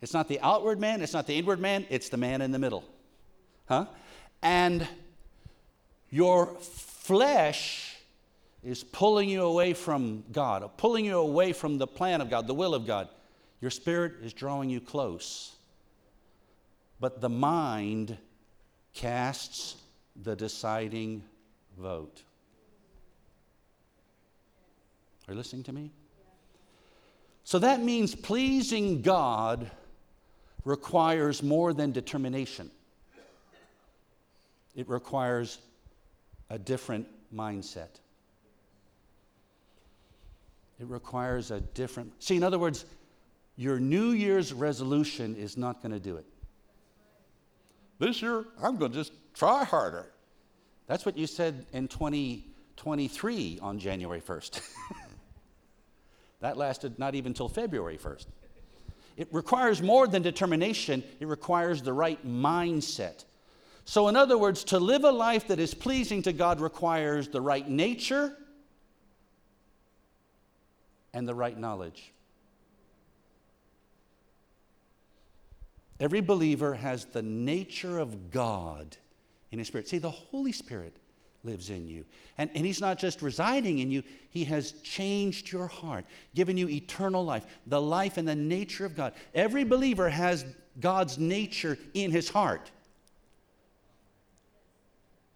[0.00, 2.58] It's not the outward man, it's not the inward man, it's the man in the
[2.58, 2.84] middle.
[3.66, 3.86] Huh?
[4.42, 4.86] And
[6.10, 7.96] your flesh
[8.62, 12.54] is pulling you away from God, pulling you away from the plan of God, the
[12.54, 13.08] will of God.
[13.60, 15.54] Your spirit is drawing you close.
[17.04, 18.16] But the mind
[18.94, 19.76] casts
[20.16, 21.22] the deciding
[21.78, 22.22] vote.
[25.28, 25.90] Are you listening to me?
[27.44, 29.70] So that means pleasing God
[30.64, 32.70] requires more than determination,
[34.74, 35.58] it requires
[36.48, 38.00] a different mindset.
[40.80, 42.14] It requires a different.
[42.22, 42.86] See, in other words,
[43.56, 46.24] your New Year's resolution is not going to do it.
[48.04, 50.04] This year, I'm going to just try harder.
[50.86, 54.60] That's what you said in 2023 on January 1st.
[56.40, 58.26] that lasted not even till February 1st.
[59.16, 63.24] it requires more than determination, it requires the right mindset.
[63.86, 67.40] So, in other words, to live a life that is pleasing to God requires the
[67.40, 68.36] right nature
[71.14, 72.13] and the right knowledge.
[76.04, 78.94] Every believer has the nature of God
[79.50, 79.88] in his spirit.
[79.88, 80.94] See, the Holy Spirit
[81.44, 82.04] lives in you.
[82.36, 86.68] And, and He's not just residing in you, He has changed your heart, given you
[86.68, 89.14] eternal life, the life and the nature of God.
[89.34, 90.44] Every believer has
[90.78, 92.70] God's nature in his heart.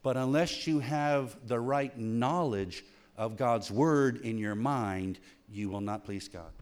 [0.03, 2.85] But unless you have the right knowledge
[3.17, 6.53] of God's word in your mind, you will not please God.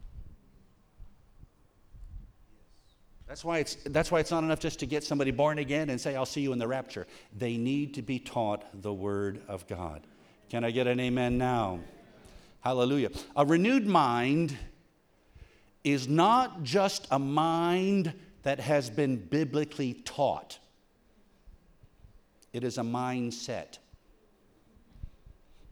[3.27, 5.99] That's why, it's, that's why it's not enough just to get somebody born again and
[5.99, 7.05] say, I'll see you in the rapture.
[7.37, 10.01] They need to be taught the Word of God.
[10.49, 11.81] Can I get an amen now?
[12.61, 13.09] Hallelujah.
[13.35, 14.57] A renewed mind
[15.83, 18.13] is not just a mind
[18.43, 20.59] that has been biblically taught,
[22.53, 23.77] it is a mindset.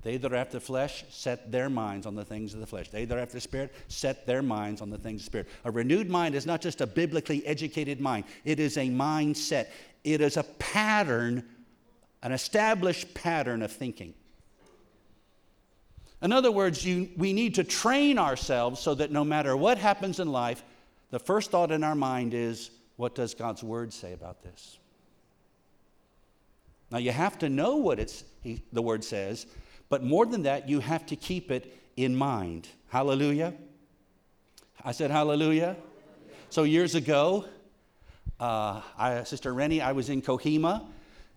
[0.06, 2.90] They that are after the flesh set their minds on the things of the flesh.
[2.90, 5.48] They that are after the spirit set their minds on the things of the spirit.
[5.64, 9.66] A renewed mind is not just a biblically educated mind, it is a mindset.
[10.04, 11.44] It is a pattern,
[12.22, 14.14] an established pattern of thinking.
[16.22, 20.20] In other words, you, we need to train ourselves so that no matter what happens
[20.20, 20.64] in life,
[21.10, 24.78] the first thought in our mind is, what does God's word say about this?
[26.92, 28.24] Now, you have to know what
[28.72, 29.48] the word says,
[29.90, 32.68] but more than that, you have to keep it in mind.
[32.90, 33.54] Hallelujah.
[34.84, 35.76] I said hallelujah.
[36.50, 37.46] So years ago,
[38.40, 40.86] uh, I, Sister Rennie, I was in Kohima.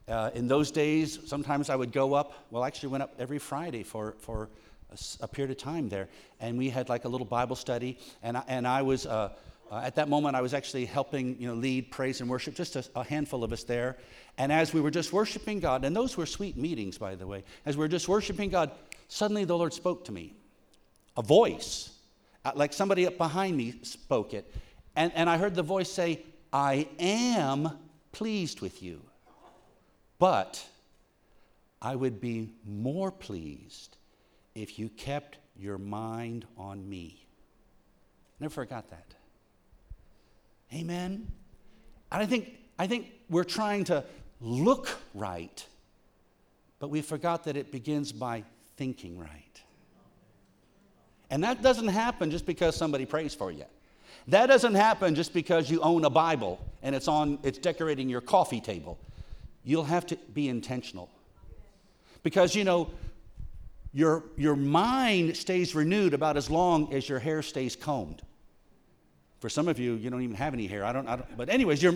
[0.06, 2.32] Uh, in those days, sometimes I would go up.
[2.50, 4.48] Well, actually, went up every Friday for for
[4.90, 6.08] a, a, period of time there,
[6.40, 7.98] and we had like a little Bible study.
[8.22, 9.34] And I, and I was uh,
[9.70, 12.76] uh, at that moment, I was actually helping you know lead praise and worship, just
[12.76, 13.98] a, a handful of us there.
[14.38, 17.42] And as we were just worshiping God, and those were sweet meetings, by the way,
[17.66, 18.70] as we were just worshiping God,
[19.09, 20.33] suddenly the Lord spoke to me.
[21.16, 21.90] A voice,
[22.44, 24.55] uh, like somebody up behind me spoke it.
[24.94, 26.22] And, and I heard the voice say,
[26.53, 27.77] I am
[28.12, 29.03] pleased with you,
[30.20, 30.64] but
[31.83, 33.96] I would be more pleased
[34.55, 37.27] if you kept your mind on me.
[38.38, 39.14] Never forgot that.
[40.72, 41.27] Amen.
[42.12, 44.05] And I think, I think we're trying to
[44.40, 45.66] look right,
[46.79, 48.44] but we forgot that it begins by
[48.77, 49.62] thinking right.
[51.31, 53.64] And that doesn't happen just because somebody prays for you.
[54.29, 58.20] That doesn't happen just because you own a Bible and it's on it's decorating your
[58.20, 58.98] coffee table.
[59.64, 61.11] You'll have to be intentional.
[62.22, 62.90] Because you know,
[63.92, 68.22] your, your mind stays renewed about as long as your hair stays combed.
[69.40, 70.85] For some of you, you don't even have any hair.
[70.85, 71.94] I don't, I don't but anyways, you're,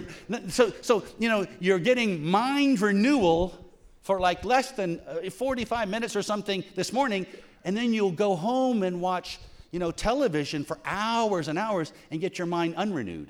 [0.49, 3.59] so, so, you know, you're getting mind renewal
[4.03, 7.27] for like less than uh, 45 minutes or something this morning,
[7.65, 9.41] and then you'll go home and watch,
[9.73, 13.29] you know, television for hours and hours and get your mind unrenewed.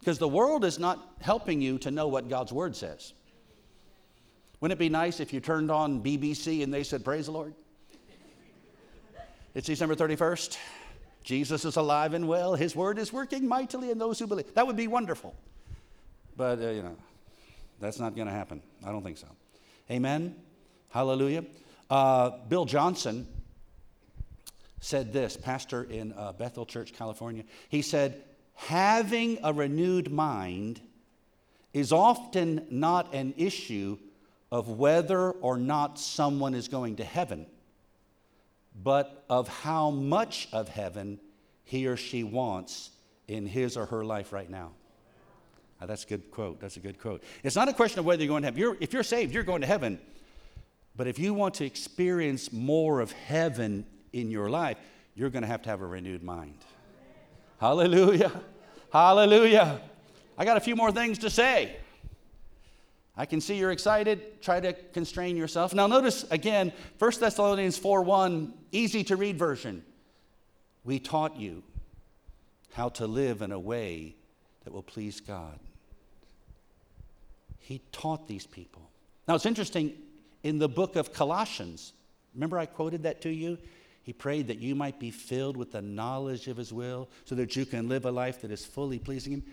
[0.00, 3.14] Because the world is not helping you to know what God's word says.
[4.60, 7.54] Wouldn't it be nice if you turned on BBC and they said, Praise the Lord?
[9.54, 10.56] It's December 31st.
[11.24, 12.54] Jesus is alive and well.
[12.54, 14.52] His word is working mightily in those who believe.
[14.54, 15.34] That would be wonderful.
[16.36, 16.96] But, uh, you know,
[17.80, 18.62] that's not going to happen.
[18.84, 19.28] I don't think so.
[19.90, 20.36] Amen.
[20.90, 21.44] Hallelujah.
[21.88, 23.26] Uh, Bill Johnson
[24.80, 27.44] said this, pastor in uh, Bethel Church, California.
[27.70, 28.22] He said,
[28.54, 30.80] Having a renewed mind
[31.72, 33.98] is often not an issue
[34.52, 37.46] of whether or not someone is going to heaven
[38.74, 41.20] but of how much of heaven
[41.64, 42.90] he or she wants
[43.28, 44.72] in his or her life right now.
[45.80, 46.60] now that's a good quote.
[46.60, 47.22] That's a good quote.
[47.42, 48.60] It's not a question of whether you're going to heaven.
[48.60, 49.98] You're, if you're saved, you're going to heaven.
[50.96, 54.78] But if you want to experience more of heaven in your life,
[55.14, 56.58] you're going to have to have a renewed mind.
[57.58, 58.32] Hallelujah.
[58.92, 59.80] Hallelujah.
[60.36, 61.76] I got a few more things to say.
[63.16, 64.42] I can see you're excited.
[64.42, 65.72] Try to constrain yourself.
[65.72, 69.84] Now, notice again, 1 Thessalonians 4 1, easy to read version.
[70.82, 71.62] We taught you
[72.72, 74.16] how to live in a way
[74.64, 75.58] that will please God.
[77.58, 78.90] He taught these people.
[79.28, 79.92] Now, it's interesting,
[80.42, 81.92] in the book of Colossians,
[82.34, 83.58] remember I quoted that to you?
[84.02, 87.56] He prayed that you might be filled with the knowledge of His will so that
[87.56, 89.44] you can live a life that is fully pleasing Him.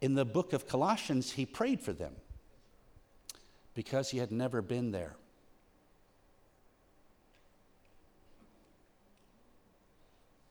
[0.00, 2.12] In the book of Colossians, he prayed for them
[3.78, 5.14] because he had never been there.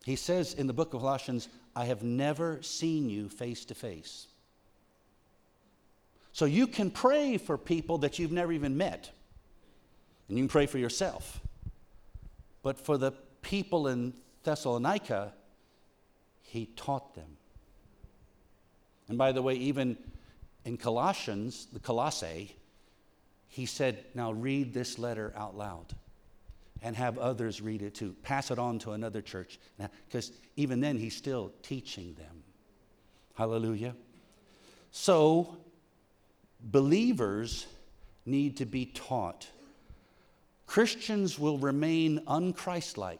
[0.05, 4.27] He says in the book of Colossians, I have never seen you face to face.
[6.31, 9.11] So you can pray for people that you've never even met,
[10.29, 11.41] and you can pray for yourself.
[12.63, 13.11] But for the
[13.41, 14.13] people in
[14.45, 15.33] Thessalonica,
[16.43, 17.35] he taught them.
[19.09, 19.97] And by the way, even
[20.63, 22.56] in Colossians, the Colossae,
[23.47, 25.93] he said, Now read this letter out loud
[26.81, 28.15] and have others read it too.
[28.23, 29.59] Pass it on to another church.
[30.07, 32.43] Because even then, he's still teaching them.
[33.35, 33.95] Hallelujah.
[34.91, 35.57] So,
[36.59, 37.67] believers
[38.25, 39.47] need to be taught.
[40.65, 43.19] Christians will remain unchristlike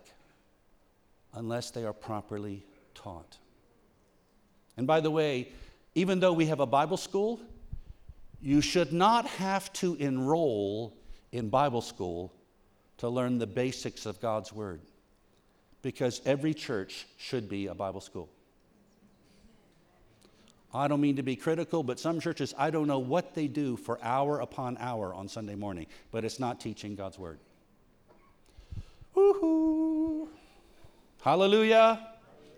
[1.34, 3.38] unless they are properly taught.
[4.76, 5.52] And by the way,
[5.96, 7.40] even though we have a Bible school,
[8.42, 10.96] you should not have to enroll
[11.32, 12.34] in Bible school
[12.98, 14.82] to learn the basics of God's Word
[15.82, 18.30] because every church should be a Bible school.
[20.74, 23.78] I don't mean to be critical, but some churches, I don't know what they do
[23.78, 27.40] for hour upon hour on Sunday morning, but it's not teaching God's Word.
[29.16, 30.28] Woohoo!
[31.22, 32.08] Hallelujah!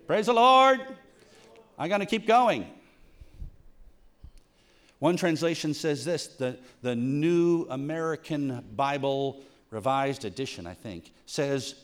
[0.08, 0.82] Praise the Lord!
[1.78, 2.68] I'm going to keep going.
[5.00, 9.42] One translation says this the, the New American Bible
[9.72, 11.76] Revised Edition, I think, says,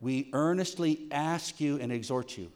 [0.00, 2.50] We earnestly ask you and exhort you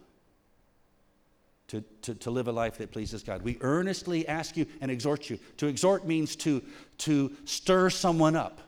[1.68, 3.42] to, to, to live a life that pleases God.
[3.42, 5.38] We earnestly ask you and exhort you.
[5.58, 6.62] To exhort means to,
[6.98, 8.60] to stir someone up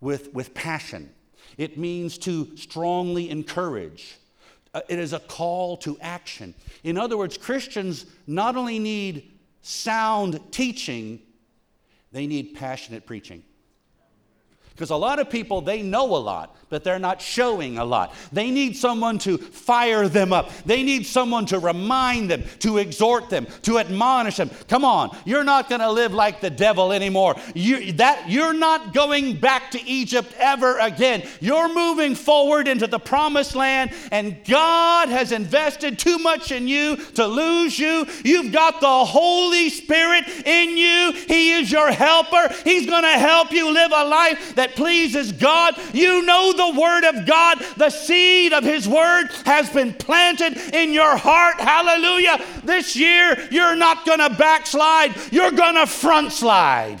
[0.00, 1.10] with, with passion,
[1.56, 4.18] it means to strongly encourage.
[4.74, 6.52] Uh, it is a call to action.
[6.82, 9.33] In other words, Christians not only need
[9.64, 11.20] sound teaching,
[12.12, 13.42] they need passionate preaching.
[14.74, 18.12] Because a lot of people, they know a lot, but they're not showing a lot.
[18.32, 20.50] They need someone to fire them up.
[20.66, 24.50] They need someone to remind them, to exhort them, to admonish them.
[24.66, 27.36] Come on, you're not going to live like the devil anymore.
[27.54, 31.22] You, that, you're not going back to Egypt ever again.
[31.38, 36.96] You're moving forward into the promised land, and God has invested too much in you
[37.12, 38.06] to lose you.
[38.24, 42.52] You've got the Holy Spirit in you, He is your helper.
[42.64, 45.74] He's going to help you live a life that that pleases God.
[45.92, 47.58] You know the Word of God.
[47.76, 51.60] The seed of His Word has been planted in your heart.
[51.60, 52.42] Hallelujah.
[52.64, 56.98] This year, you're not going to backslide, you're going to front slide.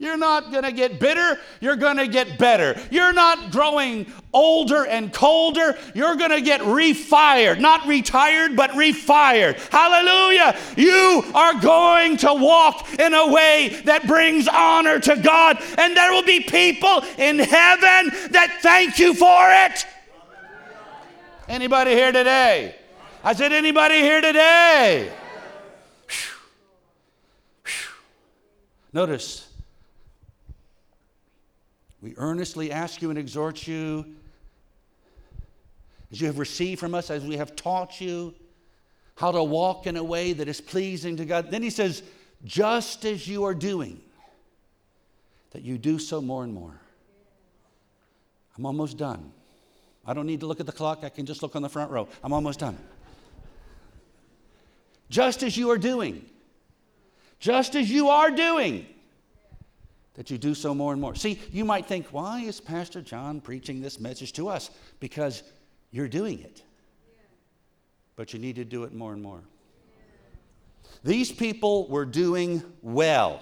[0.00, 2.80] You're not going to get bitter, you're going to get better.
[2.90, 7.60] You're not growing older and colder, you're going to get refired.
[7.60, 9.58] Not retired, but refired.
[9.68, 10.58] Hallelujah.
[10.74, 16.10] You are going to walk in a way that brings honor to God, and there
[16.12, 19.86] will be people in heaven that thank you for it.
[21.46, 22.74] Anybody here today?
[23.22, 25.12] I said, anybody here today?
[28.94, 29.49] Notice
[32.00, 34.06] we earnestly ask you and exhort you,
[36.10, 38.34] as you have received from us, as we have taught you,
[39.16, 41.50] how to walk in a way that is pleasing to God.
[41.50, 42.02] Then he says,
[42.44, 44.00] just as you are doing,
[45.50, 46.80] that you do so more and more.
[48.56, 49.32] I'm almost done.
[50.06, 51.90] I don't need to look at the clock, I can just look on the front
[51.90, 52.08] row.
[52.24, 52.78] I'm almost done.
[55.10, 56.24] Just as you are doing,
[57.40, 58.86] just as you are doing,
[60.20, 61.14] that you do so more and more.
[61.14, 64.68] See, you might think, why is Pastor John preaching this message to us?
[65.00, 65.42] Because
[65.92, 66.62] you're doing it.
[68.16, 69.40] But you need to do it more and more.
[71.02, 73.40] These people were doing well,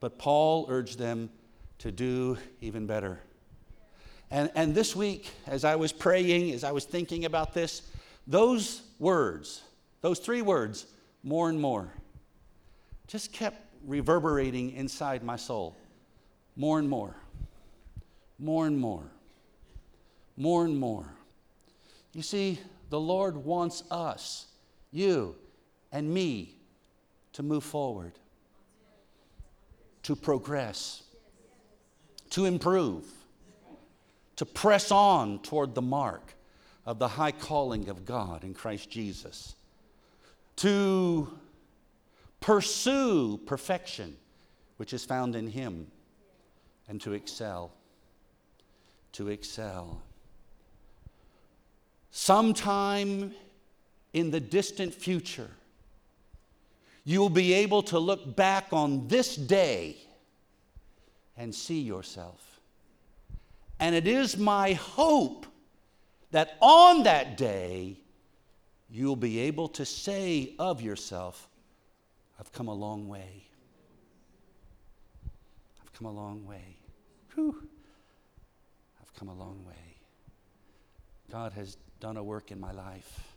[0.00, 1.28] but Paul urged them
[1.80, 3.20] to do even better.
[4.30, 7.82] And, and this week, as I was praying, as I was thinking about this,
[8.26, 9.60] those words,
[10.00, 10.86] those three words,
[11.22, 11.92] more and more,
[13.08, 15.76] just kept reverberating inside my soul.
[16.56, 17.16] More and more,
[18.38, 19.04] more and more,
[20.36, 21.14] more and more.
[22.12, 22.60] You see,
[22.90, 24.46] the Lord wants us,
[24.92, 25.34] you
[25.90, 26.54] and me,
[27.32, 28.12] to move forward,
[30.04, 31.02] to progress,
[32.30, 33.04] to improve,
[34.36, 36.34] to press on toward the mark
[36.86, 39.56] of the high calling of God in Christ Jesus,
[40.56, 41.36] to
[42.44, 44.18] Pursue perfection,
[44.76, 45.86] which is found in Him,
[46.86, 47.72] and to excel.
[49.12, 50.02] To excel.
[52.10, 53.32] Sometime
[54.12, 55.48] in the distant future,
[57.04, 59.96] you will be able to look back on this day
[61.38, 62.60] and see yourself
[63.80, 65.46] And it is my hope
[66.30, 67.96] that on that day,
[68.90, 71.48] you'll be able to say of yourself,
[72.38, 73.46] I've come a long way.
[75.82, 76.76] I've come a long way.
[77.34, 77.56] Whew.
[79.00, 79.74] I've come a long way.
[81.30, 83.34] God has done a work in my life.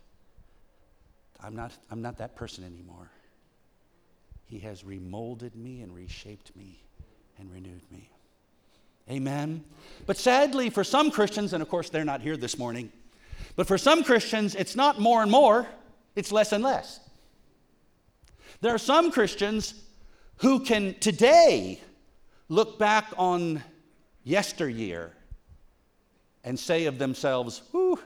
[1.42, 3.10] I'm not, I'm not that person anymore.
[4.46, 6.82] He has remolded me and reshaped me
[7.38, 8.10] and renewed me.
[9.10, 9.64] Amen.
[10.06, 12.92] But sadly, for some Christians, and of course they're not here this morning,
[13.56, 15.66] but for some Christians, it's not more and more,
[16.14, 17.00] it's less and less.
[18.60, 19.74] There are some Christians
[20.38, 21.80] who can today
[22.48, 23.62] look back on
[24.24, 25.12] yesteryear
[26.44, 28.00] and say of themselves, Whew,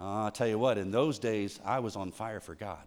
[0.00, 2.82] I'll tell you what, in those days, I was on fire for God.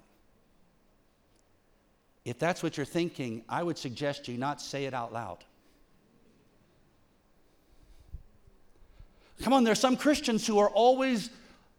[2.23, 5.43] If that's what you're thinking, I would suggest you not say it out loud.
[9.43, 11.29] Come on, there are some Christians who are always,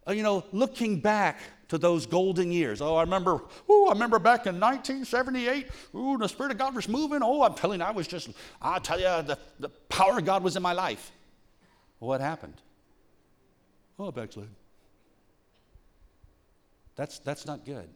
[0.06, 1.38] uh, you know, looking back
[1.68, 2.80] to those golden years.
[2.80, 6.88] Oh, I remember, oh, I remember back in 1978, ooh, the Spirit of God was
[6.88, 7.20] moving.
[7.22, 8.30] Oh, I'm telling you, I was just,
[8.62, 11.10] i tell you, the, the power of God was in my life.
[11.98, 12.60] what happened?
[13.98, 14.48] Oh, backslid.
[16.94, 17.88] That's, that's not good.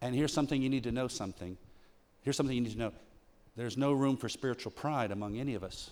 [0.00, 1.56] And here's something you need to know something.
[2.22, 2.92] Here's something you need to know.
[3.56, 5.90] There's no room for spiritual pride among any of us.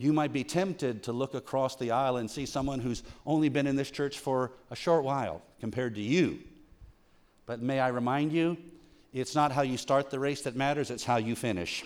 [0.00, 3.66] You might be tempted to look across the aisle and see someone who's only been
[3.66, 6.38] in this church for a short while compared to you.
[7.44, 8.56] But may I remind you,
[9.12, 11.84] it's not how you start the race that matters, it's how you finish.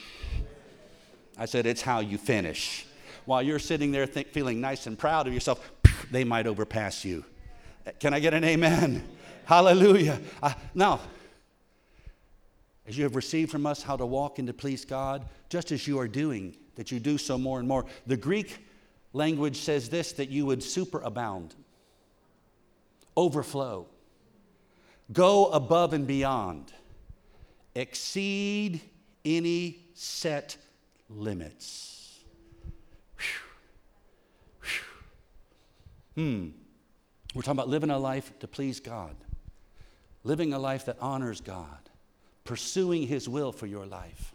[1.37, 2.87] I said, it's how you finish.
[3.25, 5.69] While you're sitting there think, feeling nice and proud of yourself,
[6.13, 7.25] they might overpass you.
[7.99, 9.03] Can I get an amen?
[9.45, 10.21] Hallelujah.
[10.41, 11.01] Uh, now,
[12.87, 15.89] as you have received from us how to walk and to please God, just as
[15.89, 17.87] you are doing, that you do so more and more.
[18.07, 18.65] The Greek
[19.13, 21.53] language says this that you would superabound,
[23.17, 23.87] overflow,
[25.13, 26.73] go above and beyond,
[27.75, 28.81] exceed
[29.25, 30.57] any set
[31.09, 32.21] limits.
[36.15, 36.51] Hmm.
[37.35, 39.17] We're talking about living a life to please God,
[40.23, 41.91] living a life that honors God,
[42.45, 44.33] pursuing His will for your life.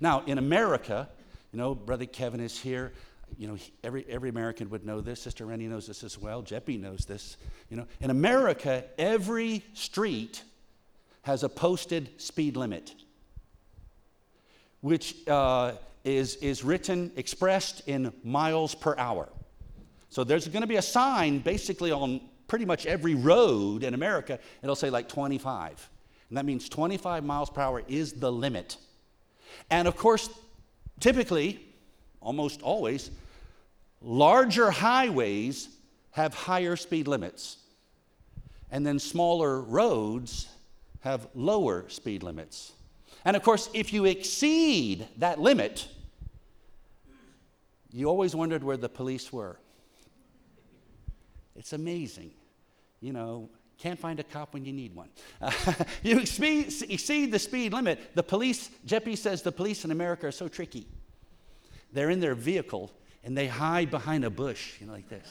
[0.00, 1.08] Now, in America,
[1.52, 2.92] you know, Brother Kevin is here.
[3.38, 5.22] You know, every, every American would know this.
[5.22, 6.42] Sister Rennie knows this as well.
[6.42, 7.36] Jeppy knows this.
[7.68, 10.42] You know, in America, every street
[11.22, 12.94] has a posted speed limit,
[14.80, 15.72] which uh,
[16.04, 19.28] is, is written, expressed in miles per hour.
[20.08, 24.40] So there's going to be a sign basically on pretty much every road in America.
[24.62, 25.88] It'll say like 25.
[26.28, 28.76] And that means 25 miles per hour is the limit.
[29.70, 30.30] And of course,
[31.00, 31.58] Typically,
[32.20, 33.10] almost always,
[34.02, 35.68] larger highways
[36.12, 37.56] have higher speed limits,
[38.70, 40.48] and then smaller roads
[41.00, 42.72] have lower speed limits.
[43.24, 45.88] And of course, if you exceed that limit,
[47.92, 49.58] you always wondered where the police were.
[51.56, 52.30] It's amazing.
[53.00, 53.48] You know,
[53.80, 55.08] can't find a cop when you need one.
[55.40, 55.50] Uh,
[56.02, 57.98] you exceed, the speed limit.
[58.14, 60.86] The police, Jeppy says the police in America are so tricky.
[61.92, 62.92] They're in their vehicle
[63.24, 65.26] and they hide behind a bush, you know, like this.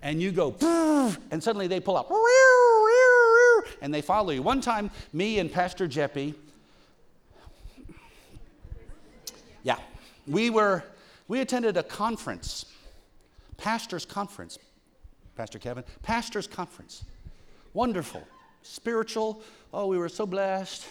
[0.00, 0.56] And you go,
[1.30, 2.10] and suddenly they pull up,
[3.80, 4.42] and they follow you.
[4.42, 6.34] One time, me and Pastor Jeppy,
[9.62, 9.78] yeah,
[10.26, 10.82] we were,
[11.28, 12.66] we attended a conference,
[13.58, 14.58] pastor's conference,
[15.36, 17.04] Pastor Kevin, pastor's conference.
[17.74, 18.26] Wonderful,
[18.62, 19.42] spiritual.
[19.72, 20.86] Oh, we were so blessed.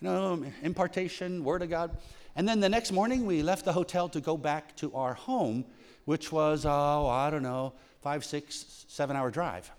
[0.00, 1.96] You know, impartation, Word of God.
[2.36, 5.64] And then the next morning, we left the hotel to go back to our home,
[6.04, 9.70] which was, oh, I don't know, five, six, seven hour drive.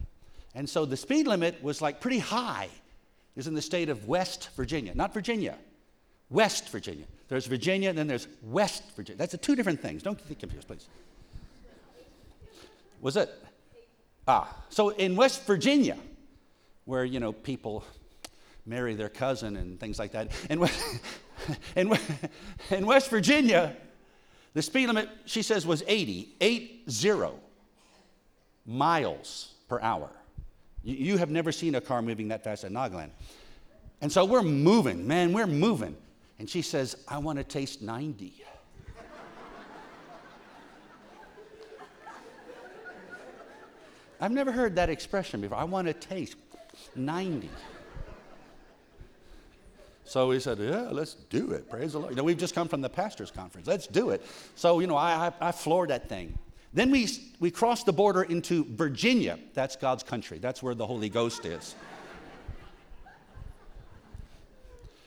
[0.54, 2.66] And so the speed limit was like pretty high.
[2.66, 5.58] It was in the state of West Virginia, not Virginia,
[6.30, 7.06] West Virginia.
[7.30, 9.18] There's Virginia, and then there's West Virginia.
[9.18, 10.04] That's two different things.
[10.04, 10.88] Don't get confused, please.
[13.00, 13.30] Was it?
[14.28, 15.98] Ah, so in West Virginia,
[16.92, 17.86] where, you know, people
[18.66, 20.30] marry their cousin and things like that.
[20.50, 20.70] And
[21.78, 21.98] in,
[22.70, 23.78] in West Virginia,
[24.54, 26.84] the speed limit, she says, was 80, 80
[28.66, 30.10] miles per hour.
[30.84, 33.12] You, have never seen a car moving that fast at Nagaland.
[34.02, 35.96] And so we're moving, man, we're moving.
[36.40, 38.34] And she says, I want to taste 90.
[44.20, 45.58] I've never heard that expression before.
[45.58, 46.36] I want to taste
[46.96, 47.50] 90.
[50.12, 51.70] So we said, yeah, let's do it.
[51.70, 52.12] Praise the Lord.
[52.12, 53.66] You know, we've just come from the pastor's conference.
[53.66, 54.26] Let's do it.
[54.56, 56.38] So, you know, I, I, I floored that thing.
[56.74, 57.08] Then we,
[57.40, 59.40] we crossed the border into Virginia.
[59.54, 60.38] That's God's country.
[60.38, 61.76] That's where the Holy Ghost is.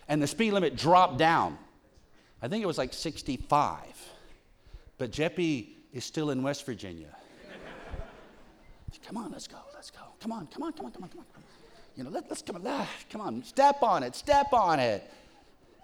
[0.09, 1.59] and the speed limit dropped down.
[2.41, 3.79] I think it was like 65.
[4.99, 7.15] But Jeppy is still in West Virginia.
[9.07, 10.01] come on, let's go, let's go.
[10.21, 11.27] Come on, come on, come on, come on, come on.
[11.97, 15.09] You know, let, us come on, ah, come on, step on it, step on it.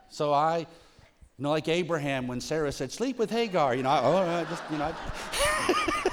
[0.09, 0.67] So I, you
[1.39, 4.79] know, like Abraham when Sarah said, sleep with Hagar, you know, I, oh, just, you
[4.79, 4.95] know.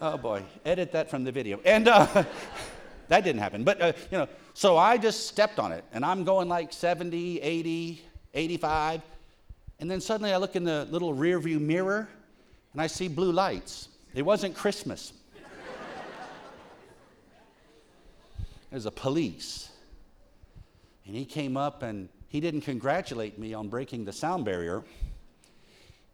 [0.00, 1.58] Oh boy, edit that from the video.
[1.64, 2.06] And uh,
[3.08, 3.64] that didn't happen.
[3.64, 7.40] But, uh, you know, so I just stepped on it and I'm going like 70,
[7.40, 8.02] 80,
[8.34, 9.02] 85.
[9.80, 12.08] And then suddenly I look in the little rear view mirror
[12.72, 13.88] and I see blue lights.
[14.14, 15.12] It wasn't Christmas.
[18.70, 19.70] There's a police.
[21.06, 24.82] And he came up and he didn't congratulate me on breaking the sound barrier.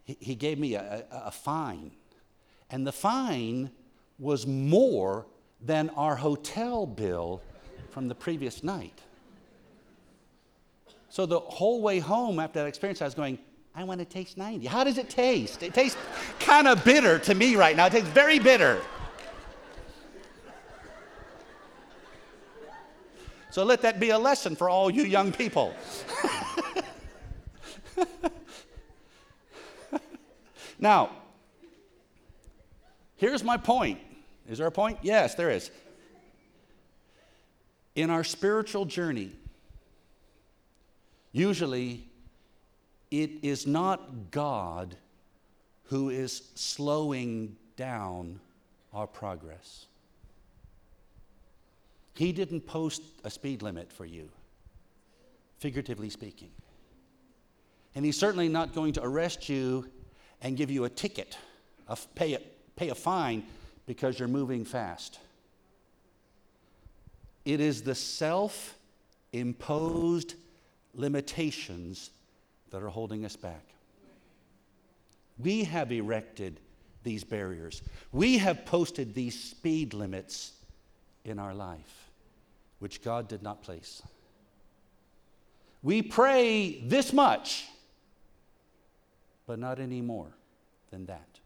[0.03, 1.91] He, he gave me a, a, a fine.
[2.69, 3.71] And the fine
[4.19, 5.25] was more
[5.61, 7.41] than our hotel bill
[7.89, 8.99] from the previous night.
[11.09, 13.37] So the whole way home after that experience, I was going,
[13.75, 14.65] I want to taste 90.
[14.67, 15.63] How does it taste?
[15.63, 15.97] It tastes
[16.39, 17.87] kind of bitter to me right now.
[17.87, 18.81] It tastes very bitter.
[23.53, 25.75] So let that be a lesson for all you young people.
[30.79, 31.11] now,
[33.15, 33.99] here's my point.
[34.49, 34.97] Is there a point?
[35.03, 35.69] Yes, there is.
[37.93, 39.29] In our spiritual journey,
[41.31, 42.07] usually
[43.11, 44.95] it is not God
[45.83, 48.39] who is slowing down
[48.95, 49.85] our progress.
[52.13, 54.29] He didn't post a speed limit for you,
[55.57, 56.51] figuratively speaking.
[57.95, 59.89] And He's certainly not going to arrest you
[60.41, 61.37] and give you a ticket,
[61.87, 62.39] a, pay, a,
[62.75, 63.43] pay a fine
[63.85, 65.19] because you're moving fast.
[67.45, 68.77] It is the self
[69.31, 70.35] imposed
[70.93, 72.11] limitations
[72.69, 73.65] that are holding us back.
[75.37, 76.59] We have erected
[77.03, 77.81] these barriers.
[78.11, 80.53] We have posted these speed limits
[81.25, 82.02] in our life,
[82.83, 84.03] which God did not place.
[85.81, 87.65] We pray this much,
[89.47, 90.35] but not any more
[90.91, 91.39] than that.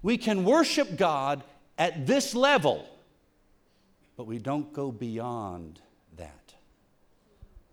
[0.00, 1.42] We can worship God
[1.78, 2.88] at this level,
[4.16, 5.80] but we don't go beyond
[6.16, 6.54] that.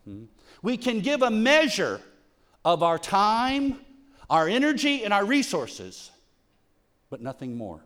[0.05, 0.23] Hmm?
[0.63, 2.01] We can give a measure
[2.65, 3.81] of our time,
[4.31, 6.09] our energy, and our resources,
[7.11, 7.81] but nothing more.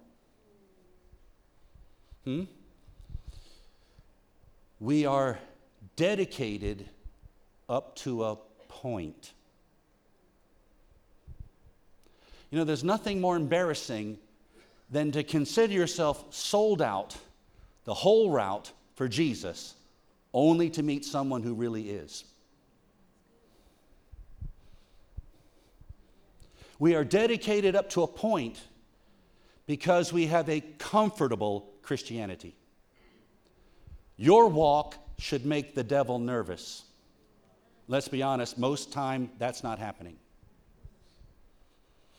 [2.23, 2.43] Hmm?
[4.83, 5.39] We are
[5.95, 6.89] dedicated
[7.69, 8.35] up to a
[8.67, 9.31] point.
[12.51, 14.17] You know, there's nothing more embarrassing
[14.89, 17.15] than to consider yourself sold out
[17.85, 19.73] the whole route for Jesus
[20.33, 22.25] only to meet someone who really is.
[26.77, 28.59] We are dedicated up to a point
[29.65, 32.57] because we have a comfortable Christianity.
[34.17, 36.83] Your walk should make the devil nervous.
[37.87, 40.17] Let's be honest, most time that's not happening.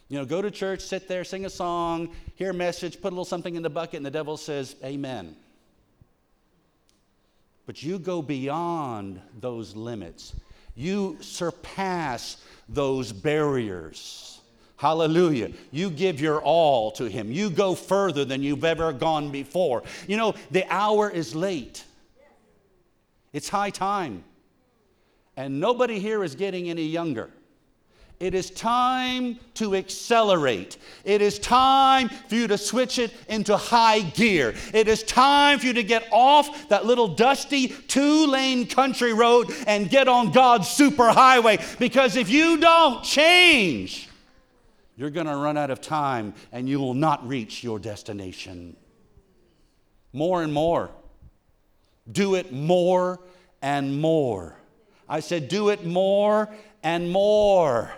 [0.09, 3.15] You know, go to church, sit there, sing a song, hear a message, put a
[3.15, 5.35] little something in the bucket, and the devil says, Amen.
[7.67, 10.35] But you go beyond those limits.
[10.75, 12.37] You surpass
[12.69, 14.34] those barriers.
[14.85, 15.51] Hallelujah.
[15.71, 17.33] You give your all to Him.
[17.33, 19.83] You go further than you've ever gone before.
[20.07, 21.87] You know, the hour is late,
[23.33, 24.25] it's high time.
[25.39, 27.31] And nobody here is getting any younger.
[28.21, 30.77] It is time to accelerate.
[31.07, 34.55] It is time for you to switch it into high gear.
[34.75, 39.51] It is time for you to get off that little dusty two lane country road
[39.67, 41.59] and get on God's super highway.
[41.79, 44.11] Because if you don't change,
[44.97, 48.77] you're going to run out of time and you will not reach your destination.
[50.13, 50.91] More and more.
[52.11, 53.21] Do it more
[53.61, 54.57] and more.
[55.09, 56.49] I said, do it more
[56.83, 57.91] and more.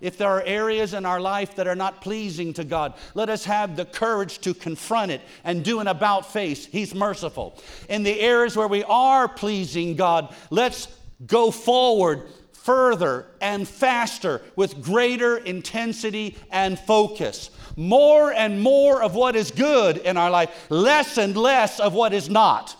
[0.00, 3.44] If there are areas in our life that are not pleasing to God, let us
[3.44, 6.66] have the courage to confront it and do an about face.
[6.66, 7.60] He's merciful.
[7.88, 10.88] In the areas where we are pleasing God, let's
[11.26, 12.28] go forward
[12.68, 17.48] further and faster with greater intensity and focus.
[17.76, 22.12] More and more of what is good in our life, less and less of what
[22.12, 22.76] is not.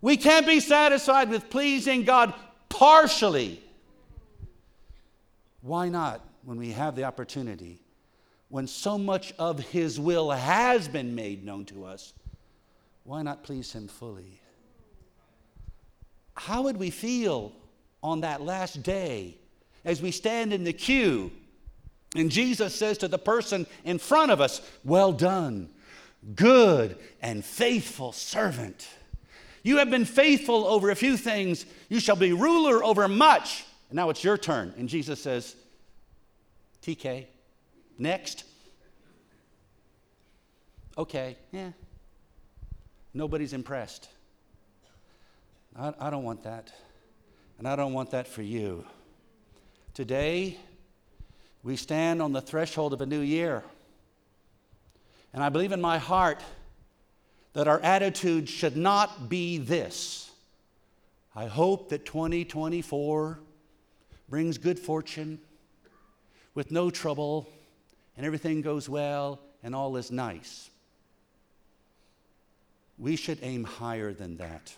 [0.00, 2.32] We can't be satisfied with pleasing God
[2.70, 3.62] partially.
[5.60, 7.82] Why not when we have the opportunity,
[8.48, 12.14] when so much of His will has been made known to us?
[13.04, 14.40] Why not please Him fully?
[16.32, 17.52] How would we feel
[18.02, 19.36] on that last day
[19.84, 21.30] as we stand in the queue
[22.16, 25.68] and Jesus says to the person in front of us, Well done,
[26.34, 28.88] good and faithful servant.
[29.62, 33.64] You have been faithful over a few things, you shall be ruler over much.
[33.90, 34.72] And now it's your turn.
[34.78, 35.56] And Jesus says,
[36.82, 37.26] TK,
[37.98, 38.44] next.
[40.96, 41.72] Okay, yeah.
[43.12, 44.08] Nobody's impressed.
[45.78, 46.72] I, I don't want that.
[47.58, 48.84] And I don't want that for you.
[49.94, 50.58] Today,
[51.62, 53.64] we stand on the threshold of a new year.
[55.32, 56.42] And I believe in my heart
[57.54, 60.30] that our attitude should not be this.
[61.34, 63.38] I hope that 2024
[64.28, 65.38] brings good fortune
[66.54, 67.48] with no trouble
[68.16, 70.70] and everything goes well and all is nice.
[72.98, 74.74] We should aim higher than that.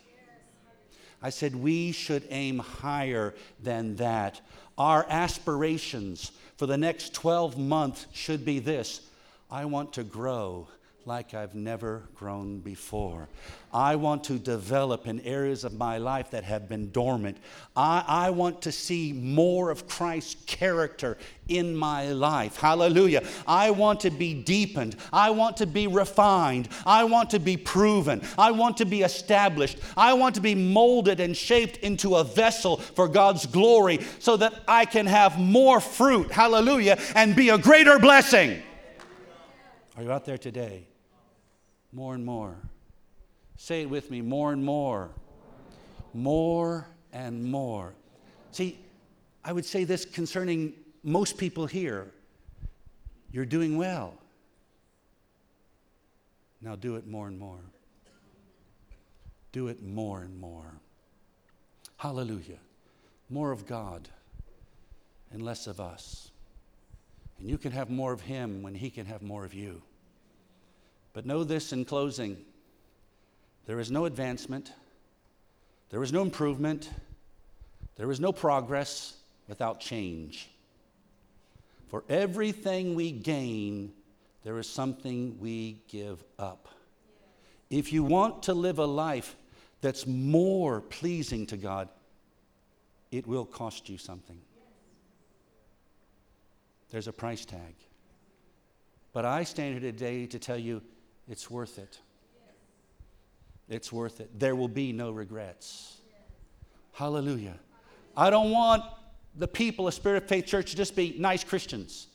[1.23, 4.41] I said we should aim higher than that.
[4.77, 9.01] Our aspirations for the next 12 months should be this
[9.51, 10.69] I want to grow
[11.09, 13.29] like I've never grown before.
[13.73, 17.39] I want to develop in areas of my life that have been dormant.
[17.75, 21.17] I, I want to see more of Christ's character
[21.49, 22.59] in my life.
[22.59, 23.23] Hallelujah.
[23.47, 24.97] I want to be deepened.
[25.11, 26.69] I want to be refined.
[26.85, 28.21] I want to be proven.
[28.37, 29.79] I want to be established.
[29.97, 34.63] I want to be molded and shaped into a vessel for God's glory so that
[34.69, 36.31] I can have more fruit.
[36.31, 36.99] Hallelujah.
[37.15, 38.63] And be a greater blessing.
[39.97, 40.88] Are you out there today?
[41.93, 42.57] More and more.
[43.57, 45.11] Say it with me more and more.
[46.14, 47.95] More and more.
[48.53, 48.78] See,
[49.45, 52.12] I would say this concerning most people here
[53.30, 54.14] you're doing well.
[56.61, 57.61] Now do it more and more.
[59.53, 60.80] Do it more and more.
[61.97, 62.59] Hallelujah.
[63.28, 64.09] More of God
[65.30, 66.30] and less of us.
[67.39, 69.82] And you can have more of Him when He can have more of you.
[71.19, 72.37] But know this in closing
[73.66, 74.73] there is no advancement,
[75.91, 76.91] there is no improvement,
[77.97, 79.16] there is no progress
[79.49, 80.49] without change.
[81.89, 83.93] For everything we gain,
[84.45, 86.69] there is something we give up.
[87.69, 89.35] If you want to live a life
[89.81, 91.89] that's more pleasing to God,
[93.11, 94.41] it will cost you something.
[96.91, 97.75] There's a price tag.
[99.12, 100.81] But I stand here today to tell you
[101.29, 101.99] it's worth it.
[103.68, 104.39] It's worth it.
[104.39, 105.99] There will be no regrets.
[106.93, 107.59] Hallelujah.
[108.16, 108.83] I don't want
[109.37, 112.09] the people of Spirit of Faith Church to just be nice Christians,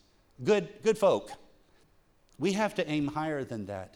[0.43, 1.31] good, good folk.
[2.39, 3.95] We have to aim higher than that.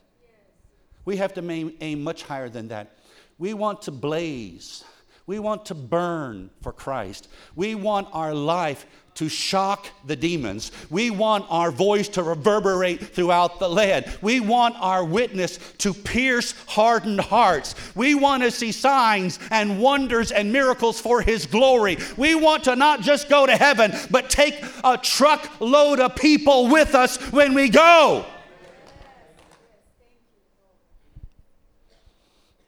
[1.03, 2.97] We have to aim, aim much higher than that.
[3.37, 4.83] We want to blaze.
[5.27, 7.27] We want to burn for Christ.
[7.53, 10.71] We want our life to shock the demons.
[10.89, 14.05] We want our voice to reverberate throughout the land.
[14.21, 17.75] We want our witness to pierce hardened hearts.
[17.93, 21.97] We want to see signs and wonders and miracles for His glory.
[22.15, 26.95] We want to not just go to heaven, but take a truckload of people with
[26.95, 28.23] us when we go.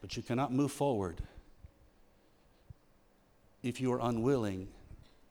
[0.02, 1.22] But you cannot move forward
[3.62, 4.68] if you are unwilling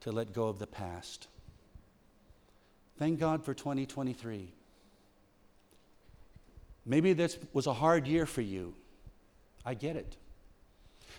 [0.01, 1.27] to let go of the past.
[2.97, 4.51] Thank God for 2023.
[6.85, 8.73] Maybe this was a hard year for you.
[9.65, 10.17] I get it.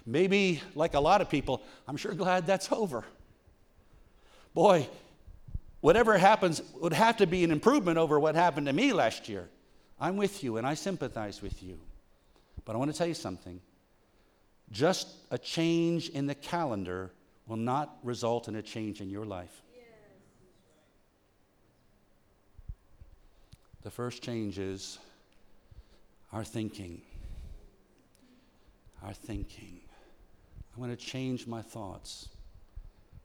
[0.07, 3.05] Maybe, like a lot of people, I'm sure glad that's over.
[4.55, 4.89] Boy,
[5.81, 9.49] whatever happens would have to be an improvement over what happened to me last year.
[10.01, 11.79] I'm with you and I sympathize with you.
[12.65, 13.61] But I want to tell you something.
[14.73, 17.11] Just a change in the calendar
[17.47, 19.63] will not result in a change in your life.
[23.83, 24.99] The first change is
[26.33, 27.01] our thinking.
[29.03, 29.81] Our thinking.
[30.75, 32.29] I'm going to change my thoughts.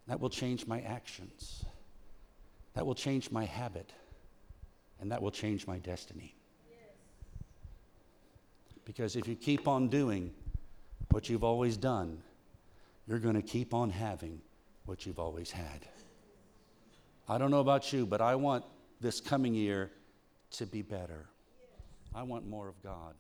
[0.07, 1.65] That will change my actions.
[2.73, 3.91] That will change my habit.
[4.99, 6.35] And that will change my destiny.
[8.85, 10.31] Because if you keep on doing
[11.15, 12.17] what you've always done,
[13.07, 14.41] you're going to keep on having
[14.85, 15.87] what you've always had.
[17.29, 18.65] I don't know about you, but I want
[18.99, 19.91] this coming year
[20.57, 21.25] to be better.
[22.13, 23.13] I want more of God